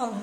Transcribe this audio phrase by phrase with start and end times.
[0.00, 0.14] Oh.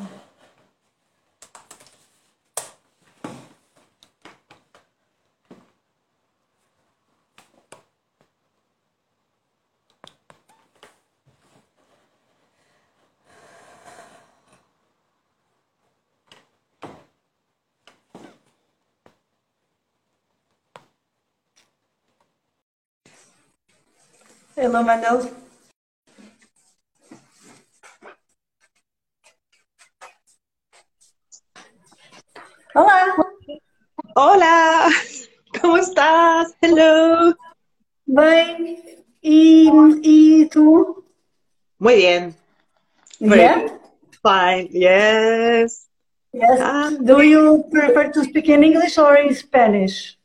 [24.55, 25.19] Hello, Manuel.
[25.19, 25.44] Hola,
[36.75, 37.31] Hello.
[38.05, 38.83] bem,
[39.23, 39.69] e,
[40.03, 41.05] e tu?
[41.79, 42.35] Muy bien.
[43.21, 43.59] Very Yeah?
[43.61, 43.71] good.
[44.21, 44.67] Fine.
[44.71, 45.87] Yes.
[46.33, 46.59] Yes.
[46.59, 50.17] Ah, Do you prefer to speak in English or in Spanish?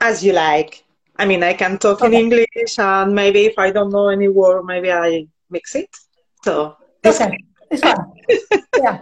[0.00, 0.82] as you like.
[1.16, 4.64] I mean, I can talk in English, and maybe if I don't know any word,
[4.64, 5.88] maybe I mix it.
[6.44, 7.38] So it's Okay,
[7.70, 8.02] it's fine.
[8.82, 8.98] Yeah,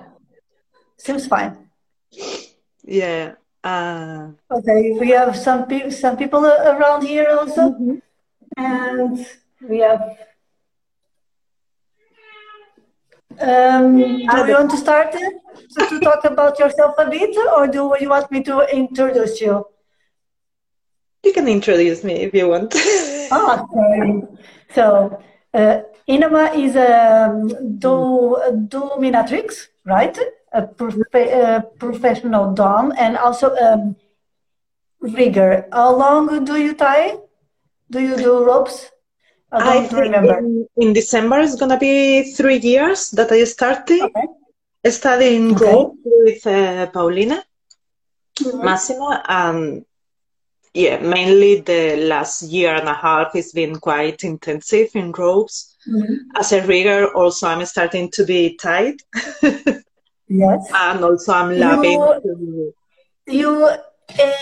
[0.98, 1.56] seems fine.
[2.84, 3.32] yeah.
[3.64, 8.02] Uh, Okay, we have some pe some people around here also, mhm.
[8.56, 9.26] and
[9.68, 10.02] we have.
[13.40, 17.96] Um, do you want to start to, to talk about yourself a bit, or do
[18.00, 19.66] you want me to introduce you?
[21.24, 22.74] you can introduce me if you want.
[23.32, 24.22] Ah, sorry.
[24.74, 25.18] So,
[25.54, 30.16] uh, Inama is a um, do, a dominatrix, right?
[30.54, 33.96] A, prof- a professional dom and also um,
[35.00, 35.66] rigger.
[35.72, 37.16] How long do you tie?
[37.90, 38.90] Do you do ropes?
[39.52, 40.38] I I think remember.
[40.38, 44.90] in, in December it's gonna be three years that I started Okay.
[44.90, 45.72] studying Okay.
[45.72, 47.38] rope with uh, Paulina.
[48.40, 48.64] Mhm.
[48.64, 49.84] Massimo, and
[50.74, 55.76] yeah, mainly the last year and a half has been quite intensive in ropes.
[55.86, 56.16] Mhm.
[56.34, 58.98] As a rigger, also I'm starting to be tight,
[60.28, 60.70] Yes.
[60.72, 62.74] and also I'm loving You
[63.26, 63.68] you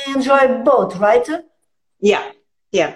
[0.09, 1.26] enjoy both, right?
[2.00, 2.31] yeah,
[2.72, 2.94] yeah.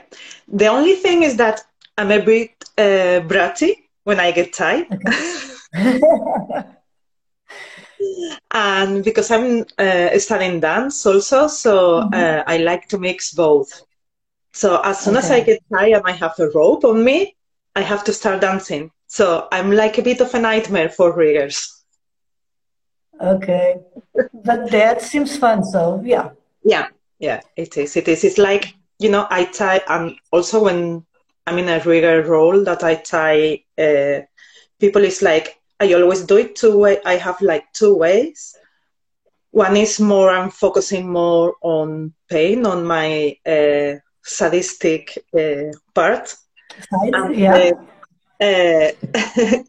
[0.48, 1.62] The only thing is that
[1.98, 3.72] I'm a bit uh, bratty
[4.04, 4.88] when I get tight,
[8.52, 12.14] and because I'm uh, studying dance also, so Mhm.
[12.14, 13.70] uh, I like to mix both.
[14.52, 17.36] So as soon as I get tired and I have a rope on me,
[17.74, 18.90] I have to start dancing.
[19.06, 21.75] So I'm like a bit of a nightmare for riggers.
[23.20, 23.76] Okay.
[24.44, 26.30] But that seems fun, so yeah.
[26.64, 26.88] Yeah,
[27.18, 27.96] yeah, it is.
[27.96, 28.24] It is.
[28.24, 31.04] It's like, you know, I tie, and also when
[31.46, 34.22] I'm in a rigger role that I tie uh,
[34.80, 36.98] people, it's like I always do it two way.
[37.04, 38.56] I have like two ways.
[39.50, 46.34] One is more, I'm focusing more on pain, on my uh, sadistic uh, part.
[47.32, 47.70] Yeah.
[48.40, 48.88] uh,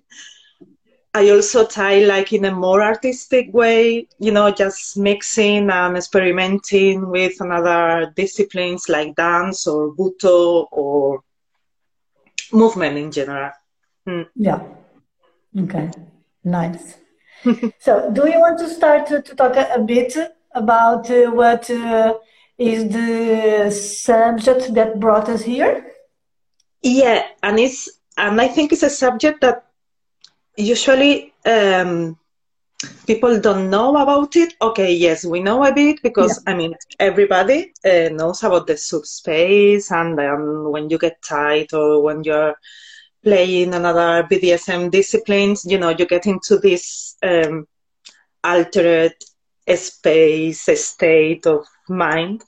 [1.17, 7.09] I also tie like in a more artistic way, you know, just mixing and experimenting
[7.09, 11.21] with another disciplines like dance or butoh or
[12.53, 13.51] movement in general.
[14.07, 14.27] Mm.
[14.35, 14.61] Yeah.
[15.59, 15.89] Okay.
[16.43, 16.97] Nice.
[17.79, 20.15] So, do you want to start to, to talk a, a bit
[20.51, 22.15] about uh, what uh,
[22.57, 25.93] is the subject that brought us here?
[26.83, 29.66] Yeah, and it's and I think it's a subject that
[30.57, 32.17] usually um,
[33.07, 34.53] people don't know about it.
[34.61, 39.91] Okay, yes, we know a bit because I mean everybody uh, knows about the subspace
[39.91, 42.55] and um, when you get tight or when you're
[43.23, 47.67] playing another BDSM disciplines, you know, you get into this um,
[48.43, 49.13] altered
[49.75, 52.41] space, state of mind.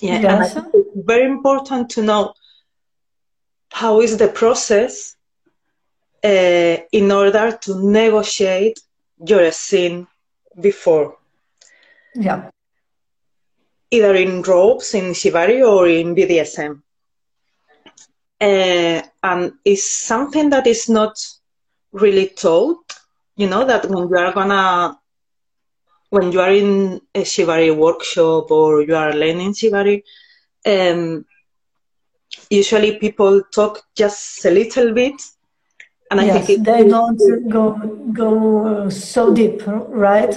[0.00, 0.56] Yeah, Yes.
[0.96, 2.32] very important to know
[3.72, 5.16] how is the process
[6.24, 8.78] uh, in order to negotiate
[9.24, 10.06] your scene
[10.60, 11.16] before,
[12.14, 12.50] Yeah.
[13.90, 16.82] either in ropes, in shibari, or in BDSM.
[18.40, 21.14] Uh, and it's something that is not
[21.92, 22.78] really told,
[23.36, 24.98] you know, that when you are gonna,
[26.10, 30.02] when you are in a shibari workshop or you are learning shibari,
[30.66, 31.24] um,
[32.50, 35.14] usually people talk just a little bit,
[36.20, 37.18] and I Yes, think they don't
[37.50, 37.72] go
[38.12, 40.34] go so deep, right?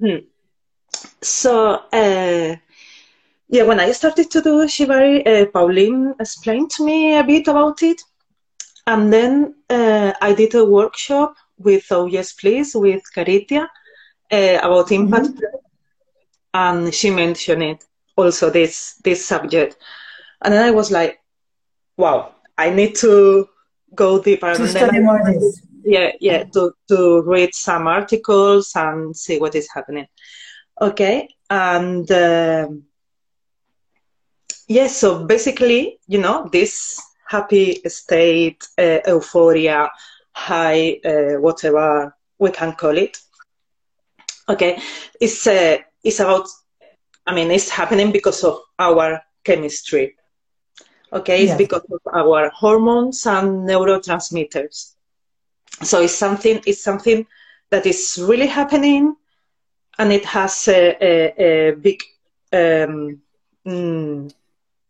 [0.00, 0.18] Hmm.
[1.22, 2.56] So, uh,
[3.48, 7.82] yeah, when I started to do Shibari, uh, Pauline explained to me a bit about
[7.82, 8.02] it.
[8.86, 13.68] And then uh, I did a workshop with Oh Yes Please with Caritia
[14.32, 15.30] uh, about impact.
[15.30, 15.42] Mhm.
[16.54, 17.84] And she mentioned it
[18.16, 19.76] also, this, this subject.
[20.42, 21.20] And then I was like,
[21.96, 23.48] wow, I need to
[23.94, 24.54] go deeper.
[24.54, 25.62] To study more this.
[25.84, 30.06] yeah, yeah, to, to read some articles and see what is happening.
[30.80, 32.84] Okay, and um,
[34.66, 39.90] yes, yeah, so basically, you know, this happy state, uh, euphoria,
[40.32, 43.18] high, uh, whatever we can call it.
[44.48, 44.78] Okay,
[45.20, 46.48] it's uh, it's about.
[47.26, 50.16] I mean, it's happening because of our chemistry.
[51.14, 51.58] Okay, it's yes.
[51.58, 54.94] because of our hormones and neurotransmitters.
[55.82, 56.60] So it's something.
[56.66, 57.26] It's something
[57.70, 59.14] that is really happening,
[59.98, 62.02] and it has a, a, a big
[62.52, 63.20] um,
[63.64, 64.32] mm,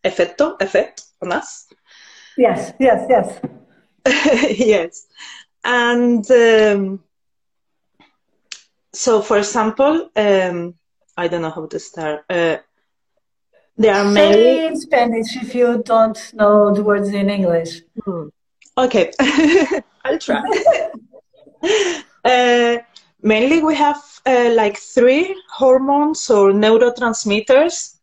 [0.03, 1.69] effecto, effect on us.
[2.37, 3.41] Yes, yes, yes.
[4.59, 5.07] yes.
[5.63, 7.01] And um,
[8.93, 10.75] so, for example, um,
[11.17, 12.25] I don't know how to start.
[12.31, 12.59] Uh,
[13.77, 14.67] there are Say many.
[14.67, 17.83] in Spanish if you don't know the words in English.
[18.05, 18.29] Hmm.
[18.77, 19.13] Okay,
[20.05, 20.43] I'll try.
[22.25, 22.79] uh,
[23.23, 27.97] mainly, we have uh, like three hormones or neurotransmitters.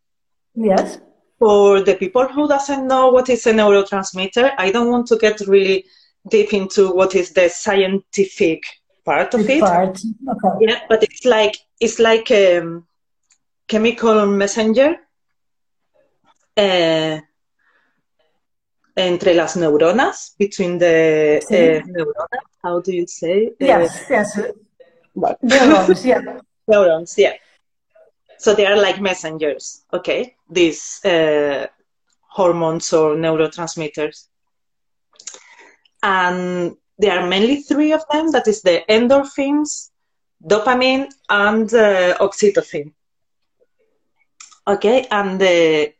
[0.55, 0.99] Yes
[1.41, 5.39] for the people who doesn't know what is a neurotransmitter, I don't want to get
[5.47, 5.85] really
[6.29, 8.61] deep into what is the scientific
[9.03, 9.59] part of it.
[9.59, 9.99] Part.
[10.29, 10.65] Okay.
[10.67, 12.85] Yeah, but it's like it's like a um,
[13.67, 14.97] chemical messenger
[16.57, 17.19] uh,
[18.95, 21.79] entre las neuronas, between the sí.
[21.79, 22.45] uh, neuronas.
[22.63, 23.53] How do you say?
[23.59, 24.39] Yes, uh, yes.
[25.15, 26.21] Neurons, yeah.
[26.67, 27.33] Neurons, yeah.
[28.37, 30.35] So they are like messengers, okay?
[30.49, 31.67] These uh,
[32.27, 34.27] hormones or neurotransmitters.
[36.01, 39.89] And there are mainly three of them that is the endorphins,
[40.43, 42.93] dopamine, and uh, oxytocin.
[44.67, 45.93] Okay, and the,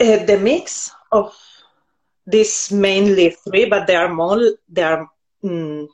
[0.00, 1.34] uh, the mix of
[2.26, 5.08] these mainly three, but there are more, there are
[5.42, 5.86] mm,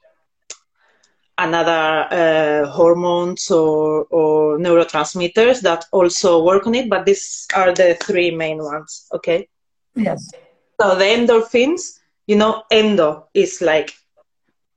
[1.39, 7.97] another uh, hormones or, or neurotransmitters that also work on it, but these are the
[8.03, 9.49] three main ones, okay?
[9.95, 10.31] Yes.
[10.81, 13.93] So the endorphins, you know, endo is like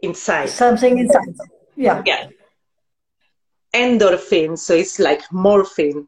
[0.01, 0.49] inside.
[0.49, 1.35] Something inside.
[1.75, 2.01] Yeah.
[2.05, 2.27] Yeah.
[3.73, 6.07] Endorphin, so it's like morphine.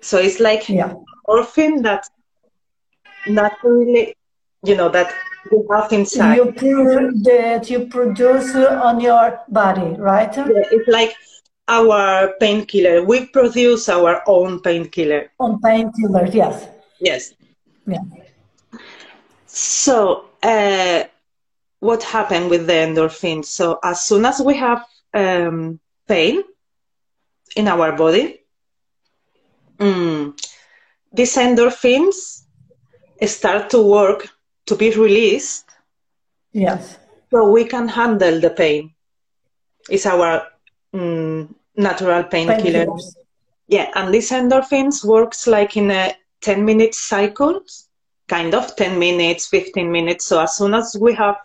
[0.00, 0.94] So it's like yeah.
[1.30, 2.02] Morphine that
[3.26, 4.14] not really,
[4.64, 5.12] you know, that
[5.50, 6.36] you have inside.
[6.36, 6.52] You
[7.24, 8.54] that you produce
[8.88, 10.32] on your body, right?
[10.36, 11.14] Yeah, it's like
[11.68, 13.04] our painkiller.
[13.04, 15.30] We produce our own painkiller.
[15.38, 16.68] On painkiller, yes.
[17.00, 17.32] Yes.
[17.86, 18.04] Yeah.
[19.46, 21.04] So, uh,
[21.80, 23.46] what happened with the endorphins?
[23.46, 24.84] So, as soon as we have
[25.14, 26.42] um, pain
[27.56, 28.40] in our body,
[29.78, 30.34] mm,
[31.12, 32.42] these endorphins
[33.26, 34.28] start to work
[34.66, 35.64] to be released.
[36.52, 36.98] Yes.
[37.30, 38.92] So we can handle the pain.
[39.88, 40.46] It's our
[40.94, 42.86] mm, natural painkiller.
[42.86, 42.98] Pain
[43.68, 47.88] yeah, and these endorphins works like in a 10 minute cycles,
[48.28, 50.26] kind of 10 minutes, 15 minutes.
[50.26, 51.36] So as soon as we have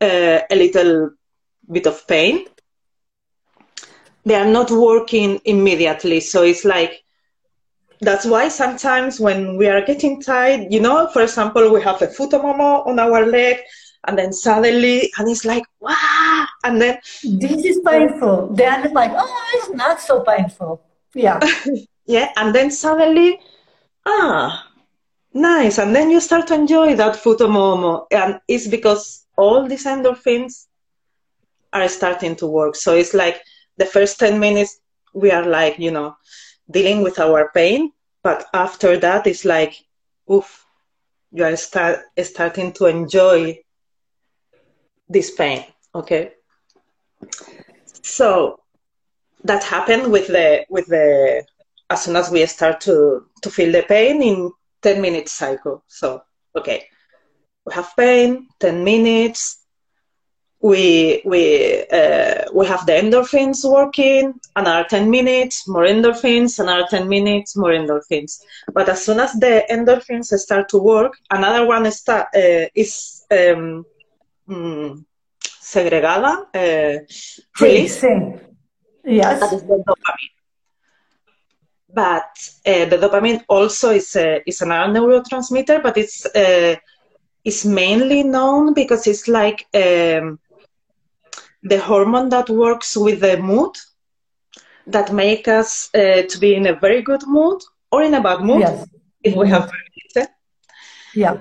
[0.00, 1.10] uh, a little
[1.70, 2.44] bit of pain,
[4.26, 6.20] they are not working immediately.
[6.20, 7.03] So it's like
[8.00, 12.06] that's why sometimes when we are getting tired, you know, for example, we have a
[12.06, 13.58] futomomo on our leg,
[14.06, 18.48] and then suddenly, and it's like, wow, and then this is painful.
[18.54, 20.82] Then it's like, oh, it's not so painful.
[21.14, 21.40] Yeah.
[22.06, 23.40] yeah, and then suddenly,
[24.04, 24.68] ah,
[25.32, 30.66] nice, and then you start to enjoy that futomomo, and it's because all these endorphins
[31.72, 32.76] are starting to work.
[32.76, 33.42] So it's like
[33.78, 34.80] the first ten minutes
[35.14, 36.16] we are like, you know
[36.70, 37.92] dealing with our pain,
[38.22, 39.74] but after that, it's like,
[40.30, 40.64] oof,
[41.32, 43.58] you are start, starting to enjoy
[45.08, 45.64] this pain.
[45.94, 46.32] Okay.
[48.02, 48.60] So
[49.44, 51.44] that happened with the with the
[51.90, 54.50] as soon as we start to to feel the pain in
[54.82, 55.84] 10 minutes cycle.
[55.86, 56.22] So
[56.56, 56.86] okay,
[57.64, 59.63] we have pain, 10 minutes,
[60.64, 67.06] we we uh, we have the endorphins working another 10 minutes more endorphins another 10
[67.06, 68.40] minutes more endorphins.
[68.72, 73.84] But as soon as the endorphins start to work another one start, uh, is um,
[74.48, 75.04] mm,
[75.60, 76.98] segregada uh,
[77.60, 78.08] released sí,
[79.04, 79.40] yes.
[79.40, 80.32] The dopamine.
[81.92, 82.32] But
[82.66, 86.76] uh, the dopamine also is a, is another neurotransmitter but it's uh,
[87.44, 90.38] it's mainly known because it's like um,
[91.64, 93.74] the hormone that works with the mood
[94.86, 98.40] that make us uh, to be in a very good mood or in a bad
[98.40, 98.86] mood yes.
[99.22, 99.70] if we have
[101.14, 101.36] yeah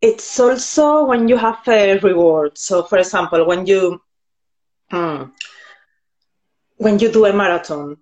[0.00, 2.56] it's also when you have a reward.
[2.56, 4.00] So, for example, when you
[4.90, 5.24] hmm,
[6.76, 7.96] when you do a marathon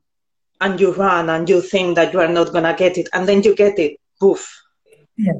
[0.61, 3.43] and you run and you think that you are not gonna get it, and then
[3.43, 4.63] you get it, poof.
[5.17, 5.37] Yes.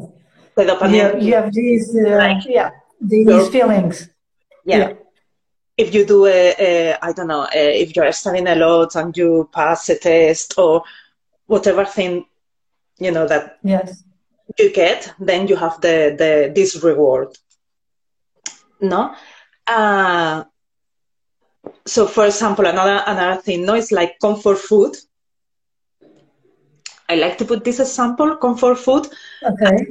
[1.19, 4.09] You, you have these, uh, like, yeah, these your, feelings.
[4.65, 4.79] Yeah.
[4.79, 4.93] yeah.
[5.77, 9.17] If you do a, a I don't know, a, if you're studying a lot and
[9.17, 10.83] you pass a test or
[11.47, 12.25] whatever thing,
[12.99, 14.03] you know that yes
[14.59, 17.37] you get, then you have the, the this reward.
[18.81, 19.15] No?
[19.67, 20.45] Uh,
[21.85, 24.97] so for example, another another thing, no, it's like comfort food.
[27.09, 29.07] I like to put this example, comfort food.
[29.43, 29.87] Okay.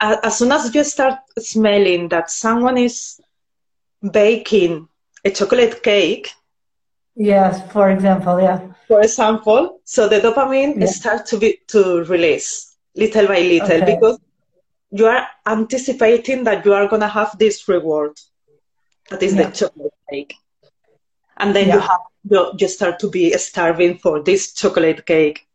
[0.00, 3.20] As, as soon as you start smelling that someone is
[4.12, 4.88] baking
[5.24, 6.30] a chocolate cake.
[7.16, 8.60] Yes, for example, yeah.
[8.88, 10.86] For example, so the dopamine yeah.
[10.86, 13.94] starts to be to release little by little okay.
[13.94, 14.18] because
[14.90, 18.12] you are anticipating that you are going to have this reward
[19.10, 19.44] that is yeah.
[19.44, 20.34] the chocolate cake
[21.36, 21.74] and then yeah.
[21.74, 25.46] you have you, you start to be starving for this chocolate cake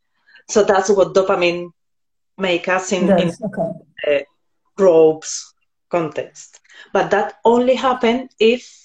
[0.47, 1.69] so that's what dopamine
[2.37, 4.25] make us in, in okay.
[4.77, 5.53] ropes
[5.89, 6.61] context
[6.93, 8.84] but that only happen if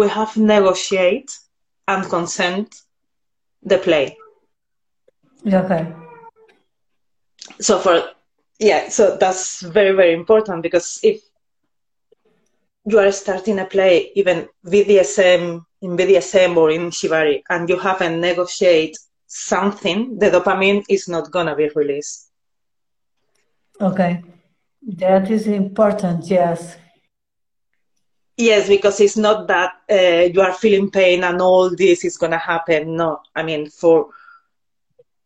[0.00, 1.30] we have negotiate
[1.86, 2.68] and consent
[3.62, 4.16] the play.
[5.46, 5.82] Okay.
[7.60, 7.96] So for
[8.58, 11.20] yeah so that's very very important because if
[12.90, 15.42] you are starting a play even bdsm
[15.84, 21.46] in bdsm or in shibari and you haven't negotiated something the dopamine is not going
[21.46, 22.30] to be released.
[23.80, 24.22] Okay.
[25.04, 26.76] That is important yes
[28.40, 32.32] yes because it's not that uh, you are feeling pain and all this is going
[32.32, 34.08] to happen no i mean for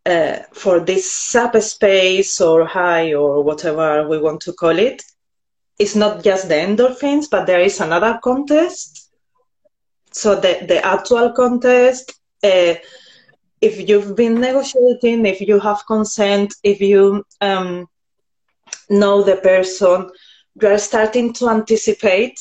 [0.06, 5.02] uh, for this subspace or high or whatever we want to call it,
[5.78, 9.10] it's not just the endorphins, but there is another contest.
[10.12, 12.74] So the, the actual contest, uh,
[13.60, 17.86] if you've been negotiating, if you have consent, if you um,
[18.90, 20.10] know the person,
[20.60, 22.38] you are starting to anticipate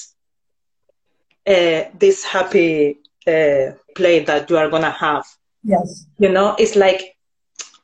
[1.47, 5.25] uh, this happy uh, play that you are going to have.
[5.63, 6.07] Yes.
[6.17, 7.13] You know, it's like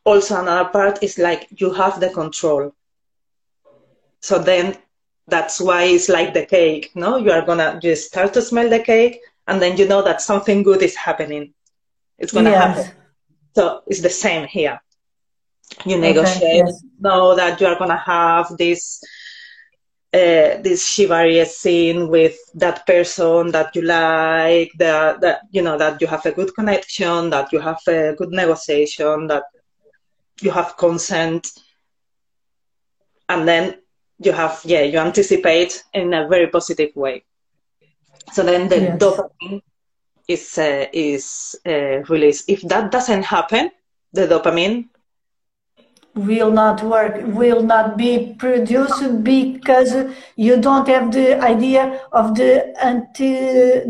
[0.04, 2.74] also another part is like you have the control
[4.22, 4.75] so then
[5.28, 8.80] that's why it's like the cake no you are gonna just start to smell the
[8.80, 11.54] cake and then you know that something good is happening
[12.18, 12.78] it's gonna yes.
[12.78, 12.92] happen
[13.56, 14.82] so it's the same here
[15.86, 16.84] you negotiate okay, yes.
[17.00, 19.01] know that you are gonna have this
[20.12, 26.01] uh, this shibari scene with that person that you like that, that you know that
[26.01, 29.44] you have a good connection that you have a good negotiation that
[30.42, 31.48] you have consent.
[33.28, 33.75] And then
[34.18, 37.24] you have yeah you anticipate in a very positive way.
[38.32, 39.00] So then the yes.
[39.00, 39.62] dopamine
[40.28, 42.50] is uh, is uh, released.
[42.50, 43.70] If that doesn't happen
[44.13, 44.89] the dopamine
[46.16, 49.94] will not work will not be produced because
[50.36, 53.32] you don't have the idea of the anti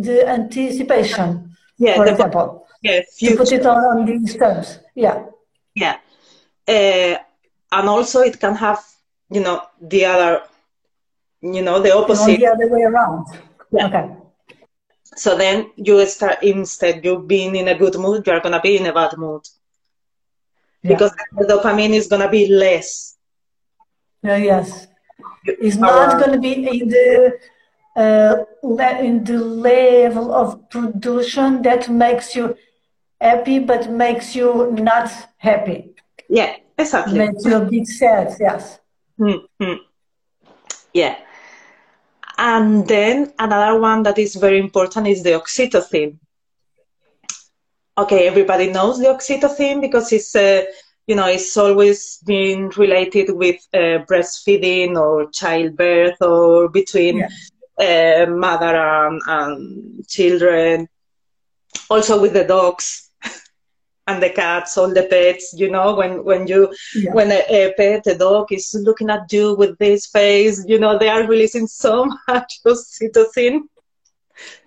[0.01, 2.67] the anticipation yeah for example.
[2.81, 5.25] yeah, to put it on, on these terms yeah.
[5.75, 5.97] Yeah.
[6.67, 7.17] Uh,
[7.71, 8.83] and also it can have
[9.31, 10.41] you know the other
[11.41, 12.39] you know the opposite.
[12.39, 13.25] the other way around.
[13.71, 13.87] Yeah.
[13.87, 14.15] okay.
[15.15, 18.85] So then you start instead you being in a good mood you're gonna be in
[18.85, 19.41] a bad mood
[20.81, 20.93] yeah.
[20.93, 23.17] because the dopamine is gonna be less
[24.27, 24.87] uh, yes
[25.45, 27.39] it's not going to be in the
[27.95, 28.43] uh,
[28.99, 32.55] in the level of production that makes you
[33.19, 35.89] happy but makes you not happy
[36.29, 37.17] yeah, exactly.
[37.17, 38.79] Makes you a bit sad, yes.
[39.19, 39.73] Mm-hmm.
[40.93, 41.17] Yeah.
[42.37, 46.19] And then another one that is very important is the oxytocin.
[47.99, 50.63] Okay, everybody knows the oxytocin because it's, uh,
[51.05, 57.21] you know, it's always been related with uh, breastfeeding or childbirth or between
[57.77, 60.87] uh, mother and, and children.
[61.89, 63.11] Also with the dogs
[64.07, 67.13] and the cats, all the pets, you know, when, when you, yeah.
[67.13, 70.97] when a, a, pet, a dog is looking at you with this face, you know,
[70.97, 73.63] they are releasing so much oxytocin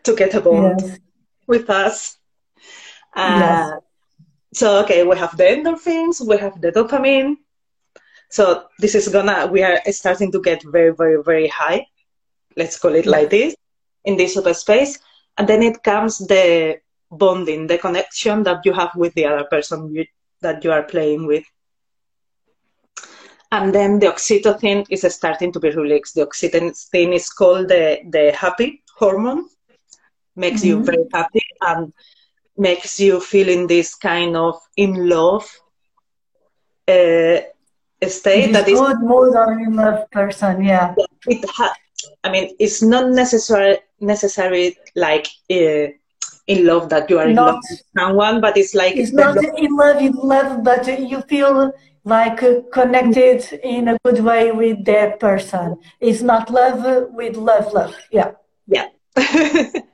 [0.03, 1.01] to get a bond
[1.47, 2.19] with us.
[3.15, 3.81] Uh, yes.
[4.55, 7.37] So, okay, we have the endorphins, we have the dopamine.
[8.31, 11.87] So this is gonna, we are starting to get very, very, very high.
[12.57, 13.55] Let's call it like this
[14.05, 14.99] in this space.
[15.39, 19.95] And then it comes the bonding, the connection that you have with the other person
[19.95, 20.07] you,
[20.41, 21.45] that you are playing with.
[23.53, 26.15] and then the oxytocin is starting to be released.
[26.15, 29.47] The oxytocin is called the, the happy hormone,
[30.35, 30.69] makes mm-hmm.
[30.69, 31.93] you very happy and
[32.57, 35.45] makes you feel in this kind of in love
[36.89, 37.41] uh,
[38.07, 40.65] state that is good mood or in love person.
[40.65, 40.95] Yeah,
[41.27, 41.75] it ha-
[42.25, 45.29] I mean, it's not necessary necessary like.
[45.51, 45.93] Uh,
[46.49, 49.45] in love that you are in love with someone, but it's like it's not love.
[49.57, 51.73] in love in love, but you feel
[52.05, 55.79] like uh, connected in a good way with that person.
[56.01, 57.95] It's not love with love, love.
[58.11, 58.33] Yeah.
[58.67, 58.89] Yeah.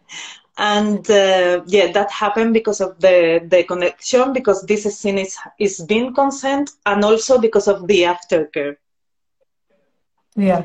[0.59, 5.81] and uh, yeah, that happened because of the the connection, because this scene is is
[5.89, 8.77] being consent, and also because of the aftercare.
[10.37, 10.65] Yeah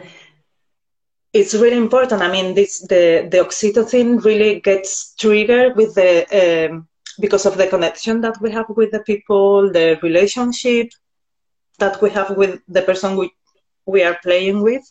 [1.34, 2.22] it's really important.
[2.22, 6.88] I mean, this the the oxytocin really gets triggered with the um,
[7.20, 10.88] because of the connection that we have with the people, the relationship
[11.80, 13.32] that we have with the person we
[13.86, 14.84] we are playing with,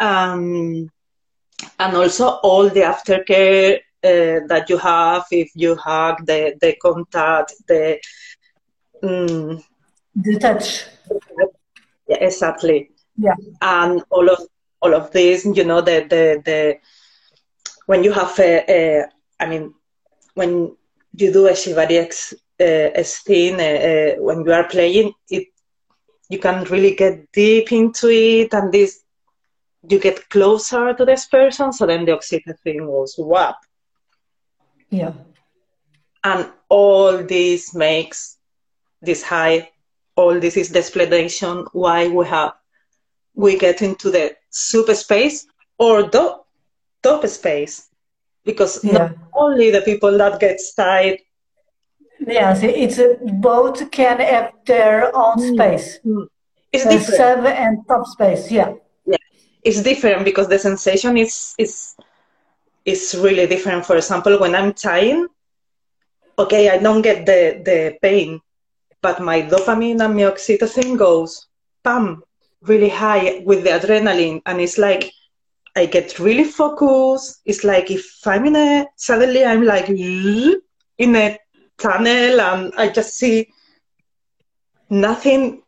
[0.00, 0.90] um,
[1.78, 7.54] and also all the aftercare uh, that you have if you hug the the contact,
[7.68, 7.98] the
[9.02, 9.62] um,
[10.14, 10.84] the touch.
[12.08, 12.90] Yeah, exactly.
[13.16, 14.40] Yeah, and all of
[14.80, 16.76] all of this, you know, the the the
[17.86, 19.04] when you have a, a
[19.38, 19.74] I mean,
[20.34, 20.76] when
[21.14, 21.98] you do a shibari
[22.60, 25.48] uh, scene, uh, uh, when you are playing, it
[26.28, 29.02] you can really get deep into it, and this
[29.88, 31.72] you get closer to this person.
[31.72, 33.58] So then the oxytocin goes up.
[34.90, 35.12] Yeah.
[36.22, 38.36] And all this makes
[39.00, 39.70] this high.
[40.16, 42.52] All this is the explanation why we have
[43.34, 45.46] we get into the subspace
[45.78, 46.38] or the
[47.02, 47.88] top space
[48.44, 48.92] because yeah.
[48.92, 51.18] not only the people that get tired
[52.26, 55.54] yes it's a, both can have their own mm.
[55.54, 56.26] space mm.
[56.72, 58.72] it's uh, different sub and top space yeah
[59.06, 59.16] yeah
[59.62, 61.94] it's different because the sensation is is
[62.90, 65.26] is really different for example when i'm tying
[66.38, 68.40] okay i don't get the the pain
[69.02, 71.46] but my dopamine and my oxytocin goes
[71.84, 72.22] pam
[72.62, 75.12] really high with the adrenaline and it's like
[75.76, 77.40] I get really focused.
[77.44, 81.38] It's like if I'm in a suddenly I'm like in a
[81.78, 83.48] tunnel and I just see
[84.88, 85.62] nothing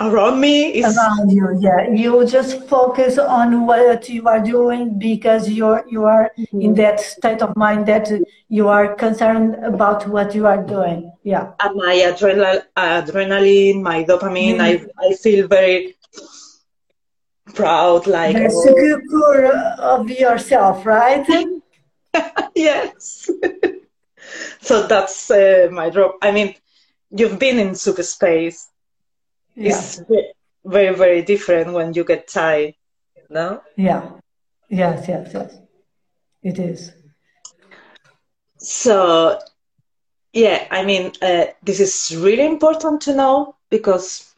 [0.00, 0.68] around me.
[0.68, 0.96] It's...
[0.96, 1.88] Around you, yeah.
[1.90, 6.60] You just focus on what you are doing because you're you are mm-hmm.
[6.60, 8.10] in that state of mind that
[8.48, 11.12] you are concerned about what you are doing.
[11.22, 11.52] Yeah.
[11.60, 15.00] And my adrenal, adrenaline, my dopamine, mm-hmm.
[15.00, 15.96] I I feel very
[17.54, 19.46] proud, like Very secure
[19.78, 21.26] of yourself, right?
[22.54, 23.30] yes.
[24.60, 26.18] so that's uh, my drop.
[26.22, 26.54] I mean,
[27.10, 28.68] you've been in super Yeah.
[29.56, 30.00] It's
[30.64, 32.74] very, very different when you get tired,
[33.30, 33.62] no?
[33.76, 34.10] Yeah.
[34.68, 35.58] Yes, yes, yes.
[36.42, 36.92] It is.
[38.58, 39.38] So,
[40.32, 44.34] yeah, I mean, uh, this is really important to know because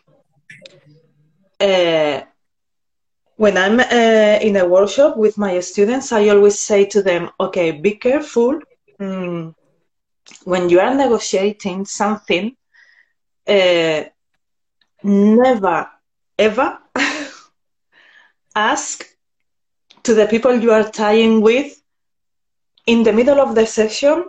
[1.61, 2.21] uh,
[3.37, 7.73] when I'm uh, in a workshop with my students, I always say to them, okay,
[7.73, 8.61] be careful.
[9.01, 9.55] Mm,
[10.45, 12.55] when you are negotiating something,
[13.47, 14.05] uh,
[15.03, 15.89] never,
[16.39, 16.79] ever
[18.55, 19.05] ask
[20.03, 21.81] to the people you are tying with
[22.87, 24.25] in the middle of the session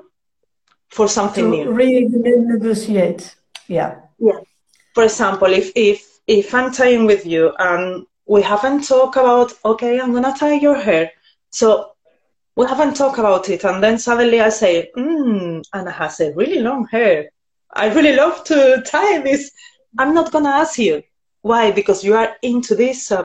[0.89, 1.71] for something to new.
[1.71, 3.35] Really negotiate.
[3.67, 4.01] Yeah.
[4.19, 4.39] Yeah.
[4.93, 9.99] For example, if if if I'm tying with you and we haven't talked about okay
[9.99, 11.11] i'm gonna tie your hair
[11.49, 11.91] so
[12.55, 16.59] we haven't talked about it and then suddenly i say mm, anna has a really
[16.59, 17.29] long hair
[17.73, 19.51] i really love to tie this
[19.97, 21.01] i'm not gonna ask you
[21.41, 23.23] why because you are into this uh,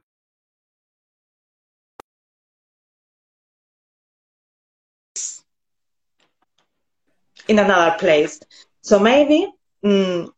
[7.49, 8.41] in another place.
[8.83, 9.53] So maybe
[9.85, 10.31] mm,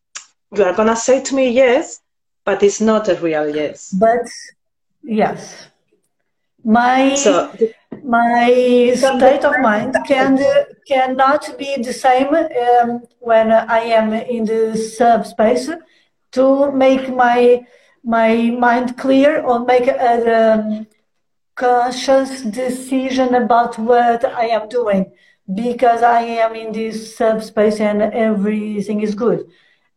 [0.55, 2.01] you are gonna say to me yes
[2.45, 3.93] but it's not a real yes.
[3.99, 4.27] But
[5.07, 5.69] Yes.
[6.65, 7.53] My so,
[8.03, 10.37] my state of mind can
[10.89, 15.71] cannot be the same um, when I am in the subspace
[16.37, 17.67] to make my
[18.05, 20.87] my mind clear or make a um,
[21.57, 25.11] conscious decision about what I am doing
[25.53, 29.49] because I am in this subspace and everything is good.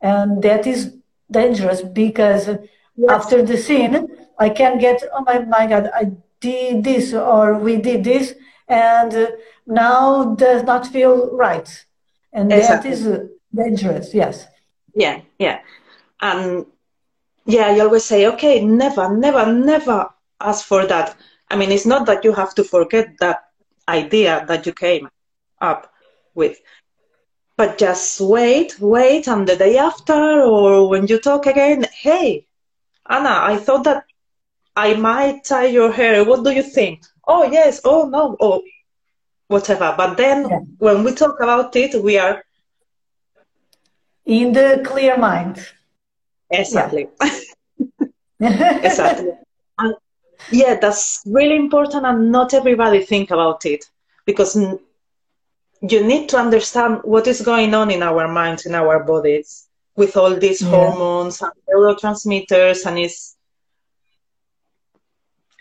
[0.01, 0.95] And that is
[1.29, 3.09] dangerous because yes.
[3.09, 4.07] after the scene,
[4.39, 8.33] I can get, oh my, my God, I did this or we did this,
[8.67, 9.33] and
[9.67, 11.85] now does not feel right.
[12.31, 12.91] And exactly.
[12.91, 14.45] that is dangerous, yes.
[14.95, 15.59] Yeah, yeah.
[16.21, 16.65] And
[17.45, 21.15] yeah, I always say, okay, never, never, never ask for that.
[21.49, 23.45] I mean, it's not that you have to forget that
[23.87, 25.09] idea that you came
[25.59, 25.91] up
[26.35, 26.59] with,
[27.57, 32.45] but just wait, wait, and the day after, or when you talk again, hey,
[33.09, 34.05] Anna, I thought that
[34.75, 36.23] I might tie your hair.
[36.23, 37.03] What do you think?
[37.27, 37.81] Oh, yes.
[37.83, 38.37] Oh, no.
[38.39, 38.61] Oh,
[39.47, 39.93] whatever.
[39.97, 40.59] But then yeah.
[40.77, 42.43] when we talk about it, we are
[44.25, 45.67] in the clear mind.
[46.51, 47.07] Exactly.
[48.39, 48.79] Yeah.
[48.83, 49.31] exactly.
[49.77, 49.95] And
[50.51, 53.85] yeah, that's really important, and not everybody think about it
[54.25, 59.67] because you need to understand what is going on in our minds, in our bodies,
[59.95, 60.69] with all these yeah.
[60.69, 63.35] hormones and neurotransmitters, and it's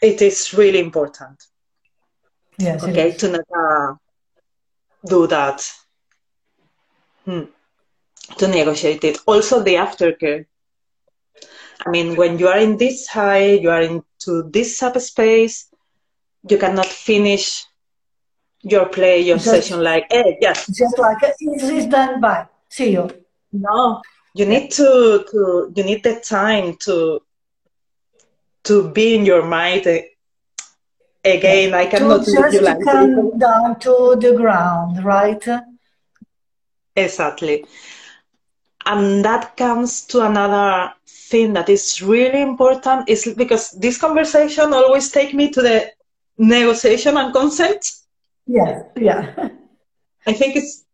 [0.00, 1.42] it is really important.
[2.58, 2.82] Yes.
[2.82, 3.94] Okay, to not uh,
[5.06, 5.70] do that.
[7.24, 7.44] Hmm.
[8.38, 9.18] To negotiate it.
[9.26, 10.46] Also, the aftercare.
[11.86, 15.70] I mean, when you are in this high, you are into this subspace,
[16.48, 17.64] you cannot finish
[18.62, 20.66] your play, your just, session like, hey, yes.
[20.66, 22.46] Just like it is done by.
[22.68, 23.10] See you.
[23.52, 24.02] No,
[24.34, 27.20] you need to, to, you need the time to,
[28.64, 30.02] to be in your mind eh,
[31.24, 31.74] again.
[31.74, 35.42] I cannot to just like come down to the ground, right?
[36.96, 37.64] Exactly.
[38.84, 40.92] And that comes to another
[41.30, 45.90] thing that is really important is because this conversation always take me to the
[46.38, 47.90] negotiation and consent.
[48.46, 49.48] Yeah, yeah.
[50.26, 50.84] I think it's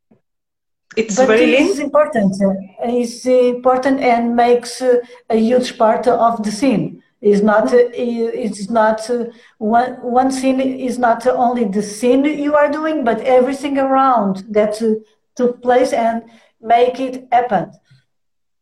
[0.97, 2.35] it's but very it's important.
[2.85, 7.03] It's important and makes a huge part of the scene.
[7.21, 7.73] It's not.
[7.73, 9.11] It's not
[9.59, 9.95] one.
[10.03, 14.75] One scene is not only the scene you are doing, but everything around that
[15.35, 16.23] took place and
[16.61, 17.73] make it happen.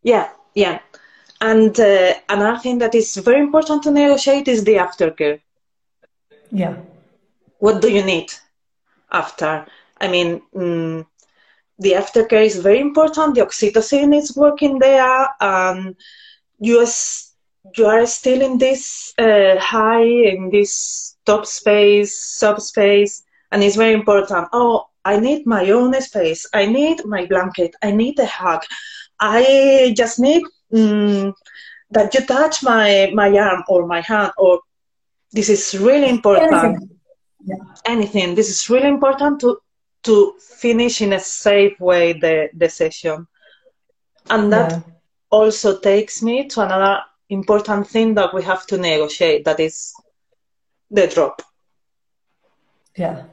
[0.03, 0.79] Yeah, yeah.
[1.43, 5.41] And uh, another thing that is very important to negotiate is the aftercare.
[6.53, 6.77] Yeah.
[7.59, 8.33] What do you need
[9.11, 9.67] after?
[10.01, 11.05] I mean, mm,
[11.81, 13.35] the aftercare is very important.
[13.35, 15.97] The oxytocin is working there, and
[16.61, 16.87] you
[17.77, 23.95] you are still in this uh, high, in this top space, subspace, and it's very
[23.95, 24.47] important.
[24.53, 26.47] Oh, I need my own space.
[26.55, 27.75] I need my blanket.
[27.83, 28.63] I need a hug.
[29.19, 31.33] I just need mm,
[31.91, 34.61] that you touch my my arm or my hand or
[35.33, 36.91] this is really important anything.
[37.45, 37.57] Yeah.
[37.85, 39.59] anything this is really important to
[40.03, 43.27] to finish in a safe way the the session
[44.31, 44.81] and that yeah.
[45.31, 49.93] also takes me to another important thing that we have to negotiate that is
[50.91, 51.43] the drop
[52.97, 53.25] yeah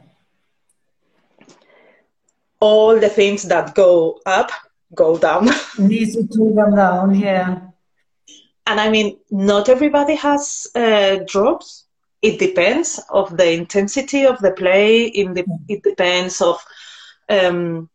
[2.60, 4.52] all the things that go up
[4.93, 5.49] go down.
[5.78, 7.62] Needs to come down, yeah.
[8.65, 11.86] And I mean, not everybody has uh, drops.
[12.21, 15.06] It depends of the intensity of the play.
[15.06, 16.63] In the, it depends of
[17.30, 17.89] um,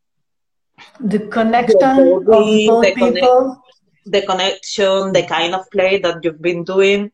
[0.98, 3.40] the connection the body, of both the people.
[3.40, 3.60] Connect,
[4.06, 7.10] the connection, the kind of play that you've been doing.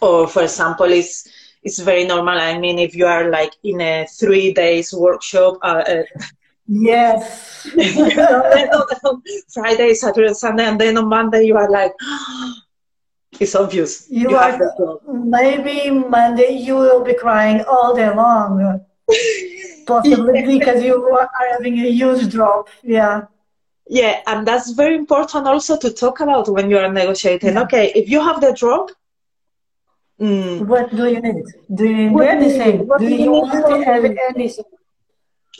[0.00, 1.26] Or, for example, is
[1.62, 2.38] it's very normal.
[2.38, 6.02] I mean, if you are like in a three days workshop, uh, uh,
[6.68, 7.68] Yes.
[9.52, 11.92] Friday, Saturday, Sunday, and then on Monday you are like,
[13.40, 14.06] it's obvious.
[14.10, 14.58] You, you are
[15.08, 18.84] maybe Monday you will be crying all day long,
[19.86, 20.46] possibly yeah.
[20.46, 22.68] because you are having a huge drop.
[22.82, 23.26] Yeah.
[23.88, 27.54] Yeah, and that's very important also to talk about when you are negotiating.
[27.54, 27.62] Yeah.
[27.62, 28.90] Okay, if you have the drop,
[30.20, 31.44] mm, what do you need?
[31.72, 32.88] Do you need anything?
[32.98, 34.64] Do you, you want anything?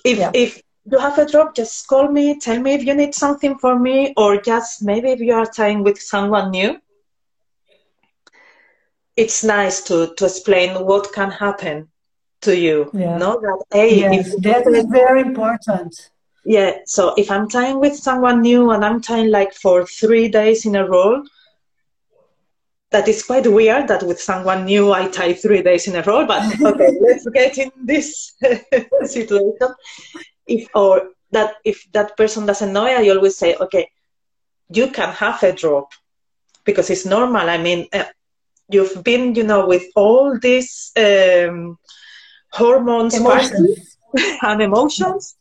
[0.04, 0.30] If yeah.
[0.34, 1.54] if you have a job?
[1.54, 5.20] just call me, tell me if you need something for me, or just maybe if
[5.20, 6.78] you are tying with someone new.
[9.16, 11.88] It's nice to, to explain what can happen
[12.42, 12.90] to you.
[12.92, 13.16] Yeah.
[13.16, 16.10] No, that hey, yes, if that is very important.
[16.44, 16.78] Yeah.
[16.84, 20.76] So if I'm tying with someone new and I'm tying like for three days in
[20.76, 21.24] a row,
[22.90, 26.26] that is quite weird that with someone new I tie three days in a row,
[26.26, 28.34] but okay, let's get in this
[29.04, 29.74] situation
[30.46, 33.88] if or that if that person doesn't know it, I always say, okay,
[34.68, 35.92] you can have a drop
[36.64, 37.48] because it's normal.
[37.48, 38.04] I mean, uh,
[38.68, 41.78] you've been, you know, with all these um,
[42.52, 43.96] hormones emotions.
[44.42, 45.36] and emotions.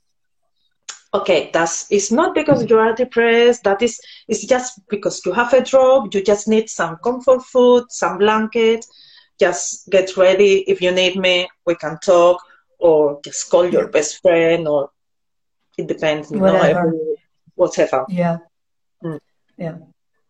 [1.13, 3.63] Okay, that's it's not because you are depressed.
[3.63, 6.13] That is, it's just because you have a drop.
[6.13, 8.85] You just need some comfort food, some blanket.
[9.39, 10.63] Just get ready.
[10.67, 12.41] If you need me, we can talk,
[12.79, 14.89] or just call your best friend, or
[15.77, 16.93] it depends, whatever.
[17.55, 18.05] whatever.
[18.09, 18.37] Yeah.
[19.03, 19.19] Mm.
[19.57, 19.77] Yeah.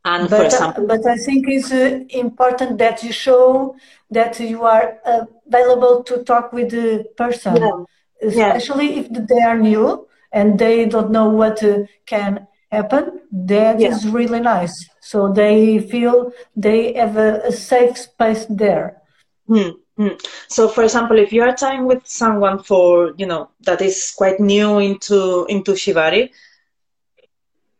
[0.03, 3.75] And but, for example, but I think it's uh, important that you show
[4.11, 7.81] that you are uh, available to talk with the person, yeah.
[8.21, 8.99] especially yeah.
[9.01, 13.21] if they are new and they don't know what uh, can happen.
[13.31, 13.89] That Yeah.
[13.89, 14.87] is really nice.
[15.01, 19.01] So they feel they have a, a safe space there.
[19.47, 20.09] Hmm, hmm.
[20.47, 24.39] So, for example, if you are talking with someone for you know that is quite
[24.39, 26.29] new into into shibari,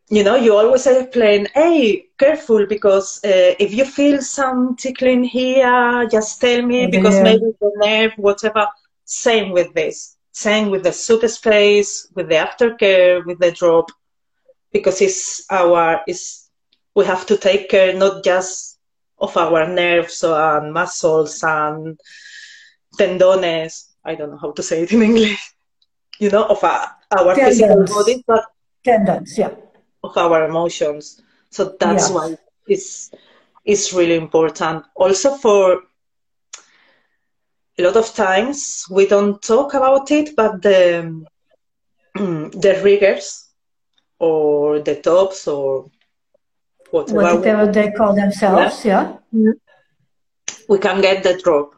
[0.10, 6.08] you know, you always explain, "Hey, careful, because uh, if you feel some tickling here,
[6.12, 7.22] just tell me because Yeah.
[7.22, 8.68] maybe the nerve, whatever."
[9.06, 10.16] Same with this.
[10.32, 13.90] Same with the subspace, with the aftercare, with the drop,
[14.72, 16.50] because it's our is
[16.96, 18.75] we have to take care not just
[19.20, 22.00] of our nerves and muscles and
[23.00, 23.94] tendones.
[24.04, 25.54] I don't know how to say it in English.
[26.20, 28.46] You know, of uh, our, our physical body, but
[28.86, 29.52] Tendons, yeah.
[30.04, 31.22] of our emotions.
[31.50, 33.12] So that's why it's
[33.66, 34.86] it's really important.
[34.96, 35.82] Also for
[37.78, 41.26] a lot of times we don't talk about it, but the
[42.16, 43.50] the riggers
[44.20, 45.90] or the tops or
[47.04, 49.14] whatever Whatever they call themselves, yeah.
[50.70, 51.74] we can get the drop.